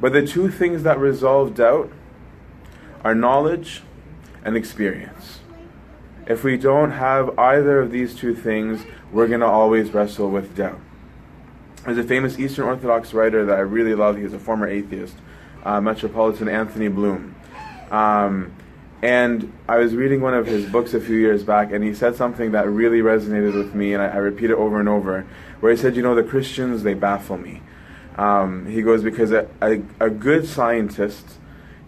But 0.01 0.13
the 0.13 0.27
two 0.27 0.51
things 0.51 0.83
that 0.83 0.99
resolve 0.99 1.55
doubt 1.55 1.93
are 3.05 3.15
knowledge 3.15 3.83
and 4.45 4.57
experience. 4.57 5.41
If 6.27 6.45
we 6.45 6.57
don't 6.57 6.93
have 6.93 7.39
either 7.39 7.81
of 7.81 7.91
these 7.91 8.15
two 8.15 8.35
things, 8.35 8.85
we're 9.13 9.27
going 9.27 9.41
to 9.41 9.47
always 9.47 9.93
wrestle 9.93 10.31
with 10.31 10.57
doubt. 10.57 10.81
There's 11.85 11.99
a 11.99 12.05
famous 12.05 12.39
Eastern 12.39 12.67
Orthodox 12.67 13.13
writer 13.13 13.45
that 13.47 13.57
I 13.57 13.63
really 13.63 13.95
love. 13.95 14.17
He's 14.17 14.33
a 14.33 14.39
former 14.39 14.69
atheist, 14.69 15.17
uh, 15.65 15.81
Metropolitan 15.81 16.49
Anthony 16.49 16.89
Bloom. 16.89 17.35
Um, 17.91 18.55
and 19.03 19.51
I 19.67 19.79
was 19.79 19.95
reading 19.95 20.21
one 20.21 20.35
of 20.35 20.47
his 20.47 20.67
books 20.67 20.93
a 20.93 21.01
few 21.01 21.17
years 21.17 21.43
back, 21.43 21.73
and 21.73 21.83
he 21.83 21.95
said 21.95 22.17
something 22.17 22.53
that 22.53 22.69
really 22.69 23.01
resonated 23.01 23.55
with 23.55 23.75
me, 23.75 23.95
and 23.95 24.03
I, 24.03 24.09
I 24.09 24.17
repeat 24.17 24.51
it 24.51 24.57
over 24.57 24.79
and 24.79 24.89
over, 24.89 25.27
where 25.61 25.73
he 25.73 25.79
said, 25.79 25.97
You 25.97 26.03
know, 26.03 26.15
the 26.15 26.23
Christians, 26.23 26.83
they 26.83 26.95
baffle 26.95 27.39
me. 27.39 27.63
Um, 28.21 28.67
he 28.67 28.83
goes, 28.83 29.03
Because 29.03 29.33
a, 29.33 29.49
a, 29.63 29.83
a 29.99 30.11
good 30.11 30.47
scientist, 30.47 31.39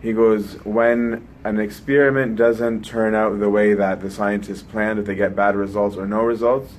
he 0.00 0.12
goes, 0.12 0.54
when 0.64 1.28
an 1.44 1.60
experiment 1.60 2.36
doesn't 2.36 2.84
turn 2.84 3.14
out 3.14 3.38
the 3.38 3.50
way 3.50 3.74
that 3.74 4.00
the 4.00 4.10
scientists 4.10 4.62
planned, 4.62 4.98
if 4.98 5.06
they 5.06 5.14
get 5.14 5.36
bad 5.36 5.54
results 5.56 5.96
or 5.96 6.06
no 6.06 6.22
results, 6.22 6.74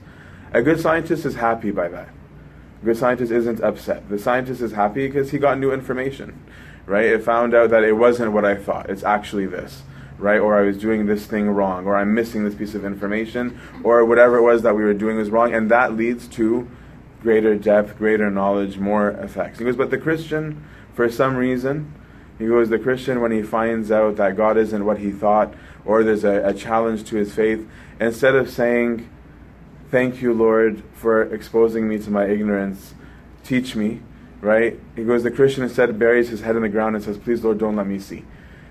a 0.52 0.62
good 0.62 0.80
scientist 0.80 1.26
is 1.26 1.36
happy 1.36 1.72
by 1.72 1.88
that 1.88 2.10
good 2.84 2.98
scientist 2.98 3.32
isn't 3.32 3.62
upset. 3.62 4.10
The 4.10 4.20
scientist 4.20 4.62
is 4.62 4.74
happy 4.74 5.08
because 5.08 5.32
he 5.32 5.38
got 5.38 5.58
new 5.58 5.72
information, 5.72 6.44
right? 6.86 7.06
It 7.06 7.24
found 7.24 7.54
out 7.54 7.70
that 7.70 7.84
it 7.84 7.94
wasn't 7.94 8.34
what 8.34 8.46
I 8.46 8.56
thought. 8.56 8.90
It's 8.90 9.04
actually 9.04 9.46
this, 9.46 9.84
right? 10.18 10.40
Or 10.40 10.58
I 10.58 10.64
was 10.64 10.78
doing 10.78 11.06
this 11.06 11.26
thing 11.26 11.50
wrong, 11.50 11.86
or 11.86 11.96
I'm 11.96 12.14
missing 12.14 12.44
this 12.44 12.56
piece 12.56 12.76
of 12.76 12.84
information, 12.86 13.60
or 13.84 14.04
whatever 14.06 14.38
it 14.38 14.42
was 14.42 14.64
that 14.64 14.76
we 14.76 14.84
were 14.84 14.94
doing 14.94 15.18
was 15.18 15.30
wrong, 15.30 15.54
and 15.54 15.72
that 15.72 15.96
leads 15.96 16.28
to 16.30 16.70
greater 17.24 17.56
depth, 17.56 17.98
greater 17.98 18.30
knowledge, 18.30 18.78
more 18.78 19.10
effects. 19.12 19.58
He 19.58 19.66
goes, 19.66 19.76
but 19.76 19.90
the 19.90 19.98
Christian, 19.98 20.64
for 20.94 21.10
some 21.10 21.36
reason, 21.36 21.94
he 22.38 22.46
goes, 22.46 22.70
the 22.70 22.78
Christian, 22.78 23.22
when 23.22 23.32
he 23.32 23.42
finds 23.42 23.92
out 23.92 24.18
that 24.18 24.36
God 24.36 24.58
isn't 24.58 24.86
what 24.86 25.00
he 25.00 25.12
thought, 25.12 25.54
or 25.86 26.04
there's 26.04 26.24
a, 26.24 26.46
a 26.48 26.54
challenge 26.54 27.06
to 27.06 27.16
his 27.16 27.34
faith, 27.34 27.68
instead 28.00 28.36
of 28.36 28.50
saying, 28.50 29.10
Thank 29.90 30.24
you, 30.24 30.34
Lord, 30.34 30.82
for 30.96 31.22
exposing 31.22 31.88
me 31.88 32.00
to 32.00 32.10
my 32.10 32.26
ignorance. 32.26 32.96
Teach 33.44 33.76
me, 33.76 34.02
right? 34.42 34.80
He 34.96 35.04
goes, 35.04 35.22
The 35.22 35.30
Christian 35.30 35.64
instead 35.64 36.00
buries 36.00 36.30
his 36.30 36.42
head 36.42 36.56
in 36.56 36.64
the 36.64 36.70
ground 36.70 36.96
and 36.96 37.06
says, 37.06 37.20
Please, 37.20 37.44
Lord, 37.44 37.60
don't 37.60 37.76
let 37.76 37.86
me 37.86 38.00
see. 38.00 38.26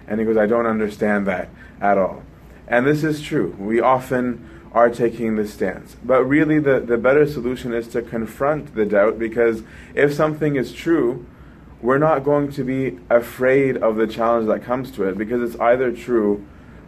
And 0.09 0.19
he 0.19 0.27
goes, 0.27 0.37
I 0.37 0.47
don't 0.47 0.67
understand 0.67 1.29
that 1.29 1.49
at 1.81 1.97
all. 1.97 2.25
And 2.67 2.85
this 2.85 3.05
is 3.05 3.23
true. 3.23 3.55
We 3.57 3.81
often 3.81 4.62
are 4.73 4.88
taking 4.91 5.37
this 5.37 5.52
stance. 5.52 5.97
But 6.02 6.25
really, 6.25 6.59
the, 6.59 6.81
the 6.81 6.97
better 6.97 7.26
solution 7.26 7.75
is 7.75 7.88
to 7.88 8.02
confront 8.02 8.75
the 8.75 8.87
doubt 8.87 9.19
because 9.19 9.62
if 9.95 10.14
something 10.14 10.57
is 10.57 10.73
true, 10.73 11.26
we're 11.83 11.99
not 11.99 12.25
going 12.25 12.50
to 12.52 12.64
be 12.64 12.99
afraid 13.11 13.76
of 13.76 13.97
the 13.97 14.07
challenge 14.07 14.47
that 14.47 14.62
comes 14.62 14.91
to 14.93 15.05
it 15.05 15.19
because 15.19 15.43
it's 15.43 15.61
either 15.61 15.93
true 15.93 16.47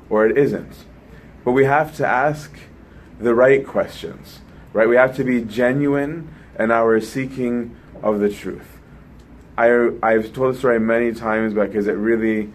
or 0.08 0.26
it 0.26 0.38
isn't. 0.38 0.84
But 1.44 1.52
we 1.52 1.64
have 1.64 1.94
to 1.96 2.06
ask 2.06 2.56
the 3.18 3.34
right 3.34 3.66
questions, 3.66 4.40
right? 4.72 4.88
We 4.88 4.96
have 4.96 5.14
to 5.16 5.24
be 5.24 5.42
genuine 5.42 6.32
in 6.58 6.70
our 6.70 7.00
seeking 7.00 7.76
of 8.02 8.20
the 8.20 8.30
truth. 8.30 8.78
I, 9.58 9.90
I've 10.02 10.32
told 10.32 10.54
the 10.54 10.58
story 10.58 10.80
many 10.80 11.12
times 11.12 11.54
because 11.54 11.86
it 11.86 11.92
really 11.92 12.52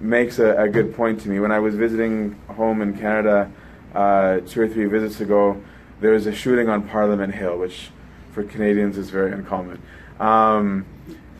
makes 0.00 0.38
a, 0.38 0.56
a, 0.62 0.68
good 0.68 0.94
point 0.94 1.20
to 1.20 1.28
me. 1.28 1.38
When 1.38 1.52
I 1.52 1.58
was 1.58 1.74
visiting 1.74 2.40
home 2.48 2.80
in 2.80 2.96
Canada 2.96 3.52
uh, 3.94 4.40
two 4.40 4.62
or 4.62 4.68
three 4.68 4.86
visits 4.86 5.20
ago, 5.20 5.62
there 6.00 6.12
was 6.12 6.26
a 6.26 6.34
shooting 6.34 6.68
on 6.68 6.88
Parliament 6.88 7.34
Hill, 7.34 7.58
which 7.58 7.90
for 8.32 8.42
Canadians 8.42 8.96
is 8.96 9.10
very 9.10 9.32
uncommon. 9.32 9.82
Um, 10.18 10.86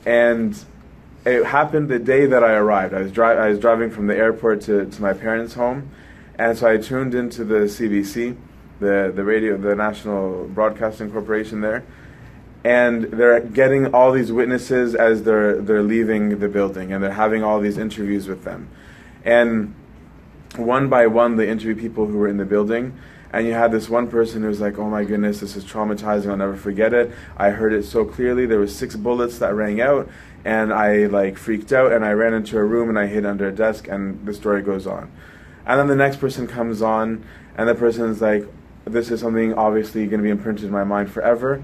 and 0.05 0.59
it 1.25 1.45
happened 1.45 1.89
the 1.89 1.99
day 1.99 2.27
that 2.27 2.43
I 2.43 2.53
arrived. 2.53 2.95
I 2.95 3.03
was, 3.03 3.13
dri- 3.13 3.25
I 3.25 3.49
was 3.49 3.59
driving 3.59 3.91
from 3.91 4.07
the 4.07 4.17
airport 4.17 4.63
to, 4.63 4.87
to 4.87 5.03
my 5.03 5.13
parents' 5.13 5.55
home, 5.55 5.91
and 6.39 6.57
so 6.57 6.67
I 6.67 6.79
tuned 6.79 7.15
into 7.15 7.45
the 7.45 7.61
CBC 7.61 8.37
the 8.81 9.13
the 9.15 9.23
radio, 9.23 9.57
the 9.57 9.77
National 9.77 10.47
Broadcasting 10.49 11.13
Corporation 11.13 11.61
there, 11.61 11.85
and 12.65 13.05
they're 13.05 13.41
getting 13.41 13.95
all 13.95 14.11
these 14.11 14.33
witnesses 14.33 14.95
as 14.95 15.23
they're 15.23 15.61
they're 15.61 15.83
leaving 15.83 16.41
the 16.41 16.49
building, 16.49 16.93
and 16.93 17.05
they're 17.05 17.13
having 17.13 17.45
all 17.45 17.61
these 17.61 17.79
interviews 17.79 18.27
with 18.27 18.43
them, 18.43 18.69
and 19.25 19.75
one 20.57 20.89
by 20.89 21.07
one 21.07 21.37
they 21.37 21.49
interview 21.49 21.75
people 21.75 22.07
who 22.07 22.19
were 22.19 22.29
in 22.29 22.37
the 22.37 22.45
building. 22.45 22.99
And 23.33 23.47
you 23.47 23.53
had 23.53 23.71
this 23.71 23.89
one 23.89 24.09
person 24.09 24.43
who 24.43 24.49
was 24.49 24.61
like, 24.61 24.77
"Oh 24.77 24.91
my 24.91 25.05
goodness, 25.05 25.39
this 25.39 25.55
is 25.55 25.65
traumatizing. 25.65 26.31
I'll 26.31 26.37
never 26.37 26.57
forget 26.57 26.93
it. 26.93 27.13
I 27.37 27.51
heard 27.51 27.73
it 27.73 27.85
so 27.85 28.05
clearly. 28.05 28.45
There 28.45 28.59
was 28.59 28.75
six 28.75 28.97
bullets 28.97 29.39
that 29.39 29.55
rang 29.55 29.81
out, 29.81 30.09
and 30.45 30.73
I 30.73 31.07
like 31.07 31.39
freaked 31.39 31.73
out, 31.73 31.93
and 31.93 32.05
I 32.05 32.13
ran 32.13 32.35
into 32.35 32.59
a 32.59 32.65
room 32.65 32.89
and 32.89 32.99
I 32.99 33.07
hid 33.07 33.25
under 33.25 33.47
a 33.47 33.53
desk, 33.53 33.87
and 33.87 34.27
the 34.27 34.35
story 34.35 34.63
goes 34.63 34.85
on. 34.85 35.13
And 35.65 35.79
then 35.79 35.87
the 35.87 35.95
next 35.95 36.17
person 36.17 36.49
comes 36.49 36.83
on, 36.83 37.25
and 37.57 37.69
the 37.69 37.75
person's 37.77 38.21
like, 38.21 38.47
this 38.85 39.11
is 39.11 39.21
something 39.21 39.55
obviously 39.55 40.07
going 40.07 40.19
to 40.19 40.25
be 40.25 40.31
imprinted 40.31 40.65
in 40.65 40.71
my 40.73 40.85
mind 40.85 41.11
forever. 41.11 41.63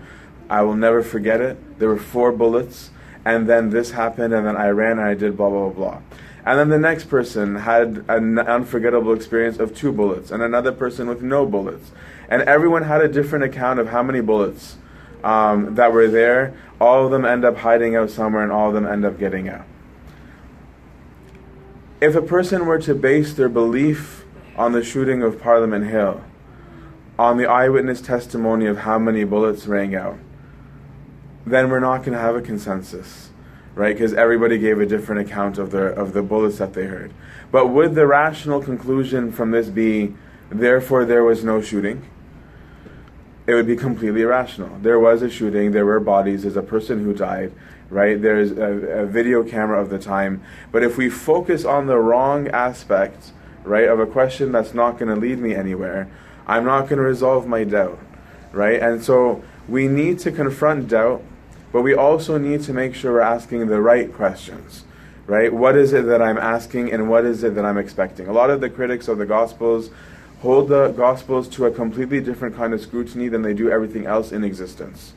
I 0.49 0.62
will 0.62 0.76
never 0.76 1.02
forget 1.02 1.40
it. 1.40 1.78
There 1.78 1.88
were 1.88 1.99
four 1.99 2.31
bullets, 2.31 2.90
and 3.25 3.49
then 3.49 3.71
this 3.71 3.93
happened, 3.93 4.33
and 4.33 4.47
then 4.47 4.57
I 4.57 4.69
ran 4.69 4.93
and 4.99 5.09
I 5.09 5.14
did 5.14 5.37
blah, 5.37 5.50
blah, 5.50 5.71
blah. 5.71 6.00
And 6.47 6.61
then 6.61 6.69
the 6.69 6.79
next 6.79 7.11
person 7.11 7.57
had 7.57 8.05
an 8.09 8.38
unforgettable 8.38 9.12
experience 9.12 9.59
of 9.59 9.75
two 9.75 9.91
bullets, 9.91 10.31
and 10.31 10.41
another 10.41 10.71
person 10.71 11.09
with 11.09 11.21
no 11.21 11.45
bullets. 11.45 11.91
And 12.29 12.43
everyone 12.43 12.85
had 12.85 13.00
a 13.03 13.09
different 13.09 13.45
account 13.45 13.81
of 13.81 13.88
how 13.88 14.05
many 14.05 14.21
bullets 14.21 14.76
um, 15.25 15.75
that 15.75 15.93
were 15.93 16.07
there. 16.07 16.57
All 16.81 17.05
of 17.05 17.11
them 17.11 17.25
end 17.25 17.45
up 17.45 17.57
hiding 17.57 17.97
out 17.97 18.11
somewhere, 18.11 18.45
and 18.45 18.53
all 18.53 18.69
of 18.69 18.75
them 18.75 18.87
end 18.87 19.05
up 19.05 19.19
getting 19.19 19.49
out. 19.49 19.67
If 22.00 22.15
a 22.15 22.23
person 22.23 22.67
were 22.67 22.79
to 22.79 22.95
base 22.95 23.35
their 23.35 23.49
belief 23.49 24.25
on 24.57 24.71
the 24.71 24.85
shooting 24.85 25.23
of 25.23 25.41
Parliament 25.41 25.88
Hill, 25.91 26.23
on 27.19 27.38
the 27.38 27.47
eyewitness 27.47 28.00
testimony 28.00 28.67
of 28.67 28.79
how 28.79 29.00
many 29.00 29.25
bullets 29.25 29.67
rang 29.67 29.97
out, 29.97 30.19
then 31.45 31.71
we're 31.71 31.81
not 31.81 31.99
going 31.99 32.12
to 32.12 32.21
have 32.21 32.37
a 32.37 32.43
consensus. 32.43 33.31
Right? 33.76 33.95
Because 33.95 34.14
everybody 34.14 34.59
gave 34.59 34.80
a 34.80 34.87
different 34.87 35.21
account 35.21 35.59
of 35.59 35.71
the 35.71 35.85
of 35.95 36.12
the 36.14 36.23
bullets 36.23 36.59
that 36.59 36.73
they 36.73 36.87
heard. 36.87 37.12
But 37.52 37.68
would 37.68 37.95
the 37.95 38.06
rational 38.06 38.61
conclusion 38.61 39.30
from 39.30 39.52
this 39.52 39.68
be, 39.68 40.16
therefore 40.50 41.04
there 41.04 41.23
was 41.23 41.45
no 41.45 41.62
shooting? 41.62 42.02
It 43.47 43.54
would 43.54 43.66
be 43.66 43.76
completely 43.76 44.23
irrational. 44.23 44.76
There 44.80 44.99
was 44.99 45.23
a 45.23 45.30
shooting. 45.30 45.71
There 45.71 45.87
were 45.87 46.00
bodies. 46.00 46.42
There's 46.42 46.56
a 46.56 46.62
person 46.62 47.04
who 47.04 47.14
died, 47.14 47.52
right? 47.90 48.21
There's 48.21 48.50
a, 48.50 49.02
a 49.02 49.06
video 49.06 49.45
camera 49.45 49.80
of 49.80 49.88
the 49.88 50.00
time. 50.00 50.42
But 50.73 50.83
if 50.83 50.97
we 50.97 51.09
focus 51.09 51.64
on 51.64 51.87
the 51.87 51.97
wrong 51.97 52.49
aspect, 52.49 53.30
right, 53.62 53.88
of 53.88 54.00
a 54.00 54.06
question 54.06 54.50
that's 54.50 54.75
not 54.75 54.99
going 54.99 55.14
to 55.14 55.21
lead 55.21 55.38
me 55.38 55.54
anywhere, 55.54 56.11
I'm 56.49 56.64
not 56.64 56.83
going 56.83 56.97
to 56.97 57.04
resolve 57.04 57.47
my 57.47 57.62
doubt, 57.62 58.00
right? 58.50 58.80
And 58.80 59.04
so 59.04 59.45
we 59.68 59.87
need 59.87 60.18
to 60.21 60.33
confront 60.33 60.88
doubt, 60.88 61.23
but 61.76 61.83
we 61.83 61.95
also 61.95 62.38
need 62.38 62.62
to 62.62 62.73
make 62.73 62.95
sure 62.95 63.12
we're 63.12 63.21
asking 63.21 63.66
the 63.66 63.83
right 63.83 64.11
questions, 64.11 64.85
right? 65.26 65.52
What 65.52 65.76
is 65.76 65.92
it 65.92 66.06
that 66.06 66.23
I'm 66.23 66.38
asking 66.38 66.90
and 66.90 67.11
what 67.11 67.26
is 67.26 67.45
it 67.45 67.54
that 67.54 67.66
I'm 67.66 67.76
expecting? 67.76 68.28
A 68.28 68.33
lot 68.33 68.49
of 68.49 68.62
the 68.62 68.71
critics 68.71 69.09
of 69.09 69.18
the 69.18 69.26
Gospels 69.26 69.90
hold 70.40 70.71
the 70.71 70.88
Gospels 70.92 71.49
to 71.49 71.66
a 71.66 71.71
completely 71.71 72.18
different 72.18 72.56
kind 72.56 72.73
of 72.73 72.80
scrutiny 72.80 73.28
than 73.28 73.42
they 73.42 73.52
do 73.52 73.71
everything 73.71 74.06
else 74.06 74.33
in 74.33 74.42
existence, 74.42 75.12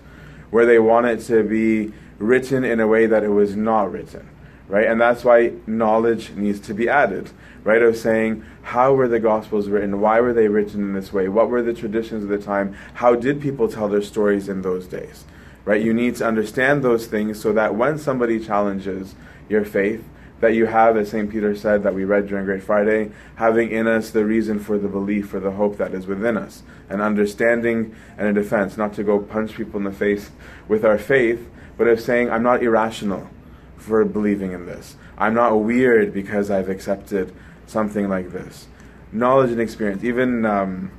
where 0.50 0.66
they 0.66 0.80
want 0.80 1.06
it 1.06 1.22
to 1.28 1.44
be 1.44 1.94
written 2.18 2.66
in 2.66 2.82
a 2.82 2.88
way 2.88 3.06
that 3.06 3.24
it 3.24 3.30
was 3.30 3.56
not 3.56 3.90
written, 3.90 4.28
right? 4.68 4.86
And 4.86 5.00
that's 5.00 5.24
why 5.24 5.54
knowledge 5.66 6.32
needs 6.32 6.60
to 6.60 6.74
be 6.74 6.90
added, 6.90 7.32
right? 7.64 7.82
Of 7.82 7.96
saying, 7.96 8.44
how 8.64 8.94
were 8.94 9.08
the 9.08 9.22
Gospels 9.22 9.70
written? 9.70 10.02
Why 10.02 10.20
were 10.20 10.34
they 10.34 10.50
written 10.50 10.82
in 10.82 10.94
this 10.94 11.14
way? 11.14 11.30
What 11.30 11.50
were 11.50 11.62
the 11.62 11.74
traditions 11.74 12.24
of 12.24 12.30
the 12.30 12.38
time? 12.38 12.76
How 12.96 13.16
did 13.16 13.40
people 13.40 13.70
tell 13.70 13.88
their 13.88 14.02
stories 14.02 14.50
in 14.50 14.62
those 14.62 14.88
days? 14.88 15.24
Right? 15.66 15.82
You 15.82 15.94
need 15.94 16.16
to 16.18 16.26
understand 16.26 16.84
those 16.84 17.06
things 17.06 17.40
so 17.40 17.54
that 17.54 17.76
when 17.76 17.98
somebody 17.98 18.40
challenges 18.40 19.16
your 19.50 19.66
faith, 19.66 20.04
that 20.40 20.54
you 20.54 20.68
have, 20.68 20.96
as 20.96 21.10
St. 21.10 21.30
Peter 21.30 21.56
said, 21.56 21.84
that 21.84 21.94
we 21.94 22.06
read 22.06 22.28
during 22.28 22.46
Great 22.46 22.64
Friday, 22.64 23.12
having 23.36 23.72
in 23.72 23.88
us 23.88 24.12
the 24.12 24.26
reason 24.26 24.60
for 24.60 24.78
the 24.78 24.88
belief, 24.88 25.30
for 25.30 25.40
the 25.40 25.52
hope 25.52 25.78
that 25.78 25.94
is 25.94 26.08
within 26.08 26.38
us, 26.38 26.64
an 26.88 27.02
understanding 27.02 27.94
and 28.18 28.28
a 28.28 28.34
defense, 28.34 28.78
not 28.78 28.94
to 28.94 29.04
go 29.04 29.20
punch 29.20 29.56
people 29.56 29.78
in 29.78 29.84
the 29.84 29.92
face 29.92 30.32
with 30.68 30.86
our 30.86 30.98
faith, 30.98 31.50
but 31.78 31.88
of 31.88 32.00
saying, 32.00 32.30
I'm 32.30 32.44
not 32.44 32.64
irrational 32.64 33.30
for 33.78 34.04
believing 34.06 34.52
in 34.54 34.66
this. 34.66 34.96
I'm 35.18 35.34
not 35.34 35.56
weird 35.56 36.14
because 36.14 36.50
I've 36.50 36.70
accepted 36.70 37.34
something 37.68 38.08
like 38.08 38.32
this. 38.32 38.68
Knowledge 39.12 39.52
and 39.52 39.60
experience. 39.60 40.04
Even 40.04 40.46
um, 40.46 40.92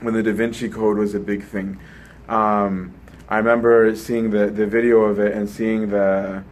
when 0.00 0.14
the 0.14 0.22
Da 0.22 0.32
Vinci 0.32 0.68
Code 0.68 0.98
was 0.98 1.14
a 1.14 1.20
big 1.20 1.44
thing, 1.44 1.78
um, 2.28 2.94
I 3.28 3.38
remember 3.38 3.94
seeing 3.96 4.30
the, 4.30 4.46
the 4.46 4.66
video 4.66 5.00
of 5.02 5.18
it 5.18 5.34
and 5.34 5.48
seeing 5.48 5.90
the 5.90 6.44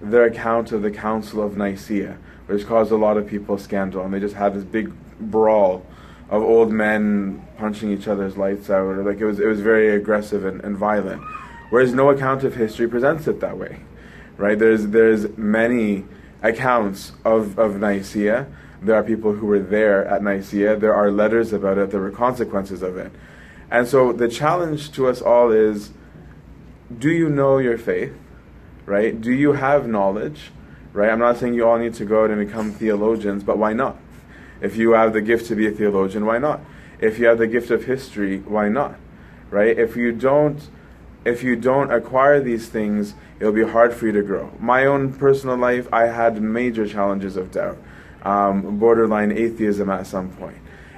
their 0.00 0.24
account 0.24 0.70
of 0.72 0.82
the 0.82 0.90
Council 0.90 1.42
of 1.42 1.56
Nicaea, 1.56 2.18
which 2.46 2.66
caused 2.66 2.92
a 2.92 2.96
lot 2.96 3.16
of 3.16 3.26
people 3.26 3.58
scandal, 3.58 4.04
and 4.04 4.14
they 4.14 4.20
just 4.20 4.36
had 4.36 4.54
this 4.54 4.64
big 4.64 4.92
brawl 5.18 5.84
of 6.30 6.42
old 6.42 6.70
men 6.70 7.44
punching 7.56 7.90
each 7.90 8.06
other's 8.06 8.36
lights 8.36 8.70
out. 8.70 9.04
Like 9.04 9.18
it 9.18 9.24
was, 9.24 9.40
it 9.40 9.46
was 9.46 9.60
very 9.60 9.88
aggressive 9.94 10.44
and, 10.44 10.62
and 10.62 10.76
violent. 10.76 11.22
Whereas 11.70 11.92
no 11.92 12.10
account 12.10 12.44
of 12.44 12.54
history 12.54 12.88
presents 12.88 13.26
it 13.26 13.40
that 13.40 13.58
way, 13.58 13.80
right? 14.36 14.58
There's 14.58 14.88
there's 14.88 15.36
many 15.36 16.04
accounts 16.42 17.12
of, 17.24 17.58
of 17.58 17.80
Nicaea. 17.80 18.46
There 18.80 18.94
are 18.94 19.02
people 19.02 19.32
who 19.32 19.46
were 19.46 19.58
there 19.58 20.04
at 20.06 20.22
Nicaea. 20.22 20.76
There 20.76 20.94
are 20.94 21.10
letters 21.10 21.52
about 21.52 21.78
it. 21.78 21.90
There 21.90 22.00
were 22.00 22.12
consequences 22.12 22.82
of 22.82 22.96
it. 22.96 23.10
And 23.70 23.88
so 23.88 24.12
the 24.12 24.28
challenge 24.28 24.92
to 24.92 25.08
us 25.08 25.20
all 25.20 25.50
is 25.50 25.90
do 26.96 27.10
you 27.10 27.28
know 27.28 27.58
your 27.58 27.78
faith? 27.78 28.14
right? 28.88 29.20
Do 29.20 29.30
you 29.30 29.52
have 29.52 29.86
knowledge, 29.86 30.50
right? 30.92 31.10
I'm 31.10 31.18
not 31.18 31.36
saying 31.36 31.54
you 31.54 31.68
all 31.68 31.78
need 31.78 31.94
to 31.94 32.04
go 32.04 32.24
out 32.24 32.30
and 32.30 32.44
become 32.44 32.72
theologians, 32.72 33.44
but 33.44 33.58
why 33.58 33.74
not? 33.74 33.98
If 34.60 34.76
you 34.76 34.92
have 34.92 35.12
the 35.12 35.20
gift 35.20 35.46
to 35.48 35.54
be 35.54 35.68
a 35.68 35.70
theologian, 35.70 36.24
why 36.26 36.38
not? 36.38 36.60
If 36.98 37.18
you 37.18 37.26
have 37.26 37.38
the 37.38 37.46
gift 37.46 37.70
of 37.70 37.84
history, 37.84 38.38
why 38.38 38.68
not? 38.68 38.96
Right? 39.50 39.78
If 39.78 39.94
you 39.94 40.12
don't 40.12 40.68
if 41.24 41.42
you 41.42 41.56
don't 41.56 41.92
acquire 41.92 42.40
these 42.40 42.68
things, 42.68 43.14
it'll 43.38 43.52
be 43.52 43.68
hard 43.68 43.92
for 43.92 44.06
you 44.06 44.12
to 44.12 44.22
grow. 44.22 44.50
My 44.58 44.86
own 44.86 45.12
personal 45.12 45.56
life, 45.56 45.86
I 45.92 46.06
had 46.06 46.40
major 46.40 46.88
challenges 46.88 47.36
of 47.36 47.50
doubt, 47.50 47.76
um, 48.22 48.78
borderline 48.78 49.32
atheism 49.32 49.90
at 49.90 50.06
some 50.06 50.30
point. 50.30 50.56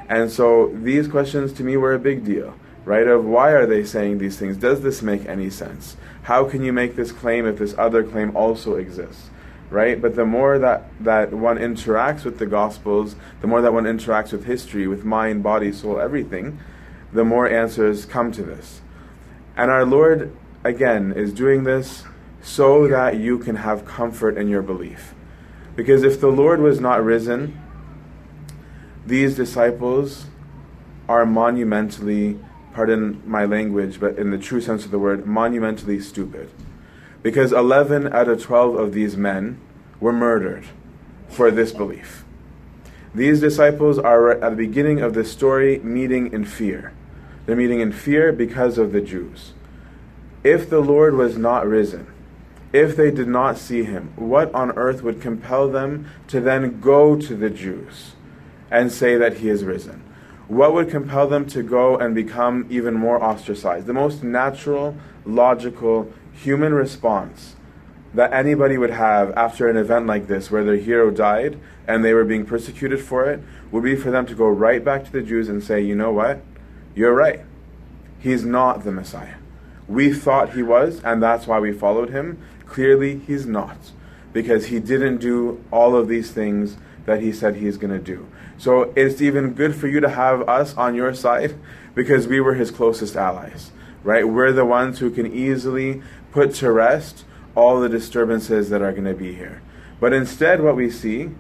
And 0.09 0.31
so 0.31 0.73
these 0.75 1.09
questions 1.09 1.53
to 1.55 1.65
me 1.65 1.77
were 1.77 1.95
a 1.95 1.99
big 1.99 2.25
deal, 2.25 2.55
right? 2.91 3.07
Of 3.07 3.25
why 3.25 3.51
are 3.53 3.67
they 3.67 3.85
saying 3.85 4.19
these 4.19 4.37
things? 4.37 4.57
Does 4.57 4.81
this 4.81 5.01
make 5.01 5.25
any 5.27 5.49
sense? 5.49 5.97
how 6.25 6.45
can 6.45 6.63
you 6.63 6.73
make 6.73 6.97
this 6.97 7.13
claim 7.13 7.47
if 7.47 7.59
this 7.59 7.75
other 7.79 8.03
claim 8.03 8.37
also 8.37 8.75
exists? 8.75 9.31
Right? 9.71 10.01
But 10.03 10.17
the 10.17 10.27
more 10.27 10.59
that, 10.59 10.91
that 10.99 11.33
one 11.33 11.57
interacts 11.57 12.25
with 12.25 12.39
the 12.39 12.47
Gospels, 12.47 13.15
the 13.41 13.47
more 13.47 13.63
that 13.63 13.73
one 13.73 13.85
interacts 13.85 14.33
with 14.33 14.45
history, 14.45 14.89
with 14.89 15.05
mind, 15.05 15.45
body, 15.45 15.73
soul, 15.73 16.01
everything, 16.01 16.59
the 17.13 17.25
more 17.25 17.49
answers 17.49 18.05
come 18.05 18.33
to 18.33 18.43
this. 18.43 18.81
And 19.57 19.71
our 19.71 19.85
Lord, 19.85 20.37
again, 20.65 21.13
is 21.13 21.33
doing 21.33 21.63
this 21.63 22.03
so 22.43 22.89
that 22.89 23.17
you 23.17 23.39
can 23.39 23.57
have 23.57 23.85
comfort 23.85 24.37
in 24.37 24.49
your 24.49 24.63
belief. 24.63 25.15
Because 25.77 26.03
if 26.03 26.21
the 26.21 26.33
Lord 26.33 26.61
was 26.61 26.81
not 26.81 27.05
risen, 27.05 27.61
these 29.07 29.37
disciples 29.37 30.27
are 31.09 31.25
monumentally 31.25 32.39
pardon 32.73 33.23
my 33.27 33.45
language, 33.45 34.01
but 34.01 34.19
in 34.19 34.31
the 34.31 34.39
true 34.39 34.61
sense 34.61 34.85
of 34.85 34.91
the 34.91 34.99
word, 34.99 35.27
monumentally 35.27 36.01
stupid. 36.01 36.51
Because 37.23 37.53
11 37.53 38.13
out 38.13 38.29
of 38.29 38.43
12 38.43 38.77
of 38.77 38.93
these 38.93 39.17
men 39.17 39.61
were 40.01 40.13
murdered 40.13 40.65
for 41.29 41.51
this 41.51 41.73
belief. 41.73 42.25
These 43.15 43.41
disciples 43.41 43.99
are 43.99 44.31
at 44.31 44.51
the 44.51 44.57
beginning 44.57 45.01
of 45.01 45.15
the 45.15 45.25
story 45.25 45.79
meeting 45.81 46.33
in 46.33 46.45
fear. 46.45 46.93
They're 47.45 47.57
meeting 47.57 47.81
in 47.81 47.93
fear 47.93 48.33
because 48.33 48.79
of 48.79 48.93
the 48.93 49.01
Jews. 49.01 49.53
If 50.45 50.71
the 50.71 50.81
Lord 50.81 51.15
was 51.15 51.37
not 51.37 51.67
risen, 51.67 52.07
if 52.73 52.97
they 52.97 53.11
did 53.11 53.27
not 53.27 53.59
see 53.59 53.83
him, 53.83 54.13
what 54.15 54.55
on 54.55 54.71
earth 54.79 55.03
would 55.03 55.21
compel 55.21 55.69
them 55.69 56.07
to 56.29 56.41
then 56.41 56.81
go 56.81 57.17
to 57.17 57.35
the 57.35 57.51
Jews 57.51 58.13
and 58.71 58.93
say 58.93 59.17
that 59.17 59.39
he 59.39 59.49
is 59.49 59.65
risen? 59.65 60.05
What 60.51 60.75
would 60.75 60.91
compel 60.91 61.29
them 61.29 61.47
to 61.47 61.63
go 61.63 61.97
and 61.97 62.13
become 62.13 62.67
even 62.69 62.93
more 62.93 63.23
ostracized? 63.23 63.87
The 63.87 63.93
most 63.93 64.25
natural, 64.25 64.97
logical, 65.25 66.13
human 66.33 66.75
response 66.75 67.55
that 68.15 68.33
anybody 68.33 68.77
would 68.77 68.91
have 68.91 69.31
after 69.37 69.69
an 69.69 69.77
event 69.77 70.09
like 70.09 70.27
this, 70.27 70.51
where 70.51 70.65
their 70.65 70.77
hero 70.77 71.13
died 71.13 71.57
and 71.87 72.05
they 72.05 72.13
were 72.13 72.25
being 72.25 72.45
persecuted 72.45 73.01
for 73.01 73.31
it, 73.31 73.41
would 73.71 73.85
be 73.85 73.95
for 73.95 74.11
them 74.11 74.27
to 74.27 74.35
go 74.35 74.49
right 74.49 74.85
back 74.85 75.05
to 75.05 75.13
the 75.13 75.23
Jews 75.23 75.49
and 75.49 75.63
say, 75.63 75.81
you 75.81 75.95
know 75.95 76.11
what? 76.11 76.43
You're 76.97 77.15
right. 77.15 77.43
He's 78.19 78.45
not 78.45 78.83
the 78.83 78.91
Messiah. 78.91 79.37
We 79.87 80.13
thought 80.13 80.55
he 80.55 80.65
was, 80.65 81.01
and 81.05 81.23
that's 81.23 81.47
why 81.47 81.61
we 81.61 81.71
followed 81.71 82.11
him. 82.11 82.43
Clearly, 82.67 83.21
he's 83.21 83.47
not, 83.47 83.93
because 84.33 84.67
he 84.67 84.81
didn't 84.81 85.19
do 85.19 85.65
all 85.71 85.95
of 85.95 86.09
these 86.09 86.33
things 86.33 86.77
that 87.11 87.21
he 87.21 87.33
said 87.33 87.57
he's 87.57 87.77
going 87.77 87.93
to 87.93 87.99
do. 87.99 88.25
So 88.57 88.93
it's 88.95 89.21
even 89.21 89.55
good 89.55 89.75
for 89.75 89.89
you 89.89 89.99
to 89.99 90.11
have 90.11 90.49
us 90.49 90.77
on 90.77 90.95
your 90.95 91.13
side 91.13 91.57
because 91.93 92.29
we 92.29 92.39
were 92.39 92.55
his 92.55 92.71
closest 92.71 93.17
allies, 93.17 93.73
right? 94.05 94.29
We're 94.29 94.53
the 94.53 94.65
ones 94.65 95.01
who 95.01 95.11
can 95.11 95.27
easily 95.27 96.03
put 96.31 96.55
to 96.55 96.71
rest 96.71 97.25
all 97.57 97.81
the 97.81 97.89
disturbances 97.89 98.71
that 98.71 98.81
are 98.81 98.93
going 98.93 99.07
to 99.07 99.15
be 99.15 99.35
here. 99.35 99.61
But 99.99 100.13
instead, 100.13 100.63
what 100.63 100.77
we 100.77 100.89
see 100.89 101.31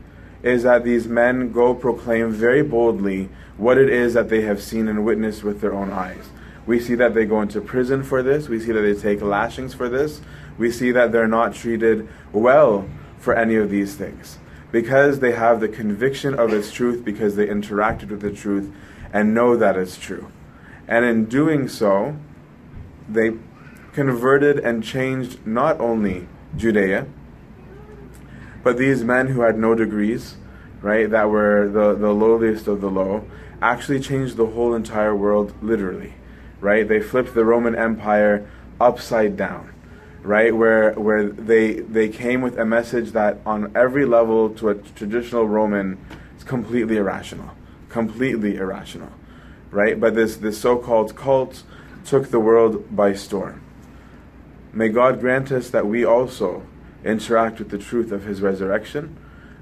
is 0.42 0.64
that 0.64 0.83
these 0.83 1.06
men 1.06 1.52
go 1.52 1.72
proclaim 1.72 2.33
very 2.33 2.64
boldly 2.64 3.28
what 3.56 3.78
it 3.78 3.88
is 3.88 4.14
that 4.14 4.28
they 4.28 4.40
have 4.40 4.61
seen 4.61 4.88
and 4.88 5.04
witnessed 5.04 5.44
with 5.44 5.61
their 5.61 5.72
own 5.72 5.92
eyes. 5.92 6.30
We 6.66 6.80
see 6.80 6.96
that 6.96 7.14
they 7.14 7.26
go 7.26 7.42
into 7.42 7.61
prison 7.61 8.02
for 8.02 8.24
this. 8.24 8.48
We 8.48 8.59
see 8.59 8.72
that 8.72 8.80
they 8.80 8.94
take 8.94 9.22
lashings 9.22 9.72
for 9.72 9.88
this. 9.88 10.20
We 10.59 10.72
see 10.72 10.90
that 10.90 11.12
they're 11.12 11.28
not 11.28 11.54
treated 11.54 12.09
well 12.33 12.88
for 13.20 13.37
any 13.37 13.54
of 13.54 13.70
these 13.70 13.94
things 13.94 14.39
because 14.72 15.20
they 15.20 15.33
have 15.33 15.61
the 15.61 15.68
conviction 15.68 16.35
of 16.35 16.52
its 16.52 16.70
truth, 16.72 17.04
because 17.04 17.37
they 17.37 17.46
interacted 17.46 18.09
with 18.09 18.20
the 18.20 18.33
truth 18.33 18.72
and 19.12 19.35
know 19.35 19.56
that 19.56 19.76
it's 19.76 19.98
true. 19.98 20.30
And 20.87 21.04
in 21.04 21.24
doing 21.26 21.68
so, 21.68 22.16
they 23.09 23.33
converted 23.92 24.59
and 24.59 24.85
changed 24.85 25.44
not 25.46 25.80
only 25.80 26.28
Judea, 26.56 27.06
but 28.62 28.76
these 28.76 29.02
men 29.02 29.28
who 29.28 29.40
had 29.40 29.59
no 29.59 29.74
degrees, 29.74 30.37
right, 30.83 31.11
that 31.11 31.30
were 31.30 31.68
the, 31.68 31.94
the 31.94 32.12
lowliest 32.12 32.66
of 32.68 32.80
the 32.80 32.90
low, 32.90 33.24
actually 33.62 34.00
changed 34.00 34.37
the 34.37 34.46
whole 34.46 34.74
entire 34.74 35.14
world 35.14 35.54
literally, 35.62 36.14
right? 36.61 36.87
They 36.87 37.00
flipped 37.00 37.35
the 37.35 37.44
Roman 37.44 37.74
Empire 37.74 38.48
upside 38.80 39.37
down 39.37 39.72
right? 40.22 40.54
Where 40.54 40.92
where 40.92 41.28
they 41.28 41.74
they 41.74 42.09
came 42.09 42.42
with 42.42 42.59
a 42.59 42.64
message 42.64 43.12
that 43.12 43.38
on 43.46 43.72
every 43.74 44.04
level 44.04 44.50
to 44.50 44.68
a 44.68 44.74
traditional 44.74 45.46
Roman 45.46 45.98
is 46.37 46.44
completely 46.44 46.96
irrational, 46.96 47.50
completely 47.88 48.56
irrational, 48.56 49.11
right? 49.70 49.98
But 49.98 50.14
this 50.14 50.37
this 50.37 50.59
so-called 50.59 51.16
cult 51.16 51.62
took 52.04 52.30
the 52.30 52.40
world 52.40 52.94
by 52.94 53.14
storm. 53.14 53.62
May 54.72 54.88
God 54.88 55.20
grant 55.20 55.50
us 55.50 55.70
that 55.70 55.87
we 55.87 56.04
also 56.04 56.62
interact 57.04 57.59
with 57.59 57.70
the 57.70 57.78
truth 57.78 58.12
of 58.12 58.24
his 58.24 58.40
resurrection, 58.40 59.16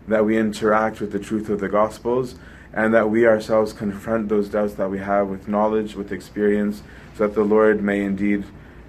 that 0.07 0.25
we 0.25 0.37
interact 0.37 1.01
with 1.01 1.13
the 1.13 1.19
truth 1.19 1.49
of 1.49 1.61
the 1.61 1.69
Gospels, 1.69 2.35
and 2.73 2.93
that 2.93 3.09
we 3.09 3.27
ourselves 3.27 3.73
confront 3.73 4.29
those 4.29 4.49
doubts 4.49 4.75
that 4.75 4.91
we 4.91 4.99
have 4.99 5.29
with 5.29 5.49
knowledge, 5.49 5.95
with 5.95 6.13
experience, 6.13 6.83
so 7.17 7.27
that 7.27 7.35
the 7.35 7.45
Lord 7.45 7.83
may 7.83 8.03
indeed 8.03 8.45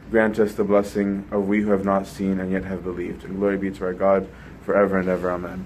grant 0.10 0.40
us 0.40 0.54
the 0.54 0.64
blessing 0.64 1.28
of 1.32 1.48
we 1.48 1.62
who 1.62 1.72
have 1.72 1.86
not 1.86 2.08
seen 2.08 2.40
and 2.40 2.52
yet 2.52 2.66
have 2.66 2.84
believed. 2.84 3.24
And 3.24 3.38
glory 3.38 3.58
be 3.58 3.72
to 3.72 3.86
our 3.86 3.94
God 3.94 4.28
forever 4.64 4.98
and 4.98 5.08
ever. 5.08 5.32
Amen. 5.32 5.66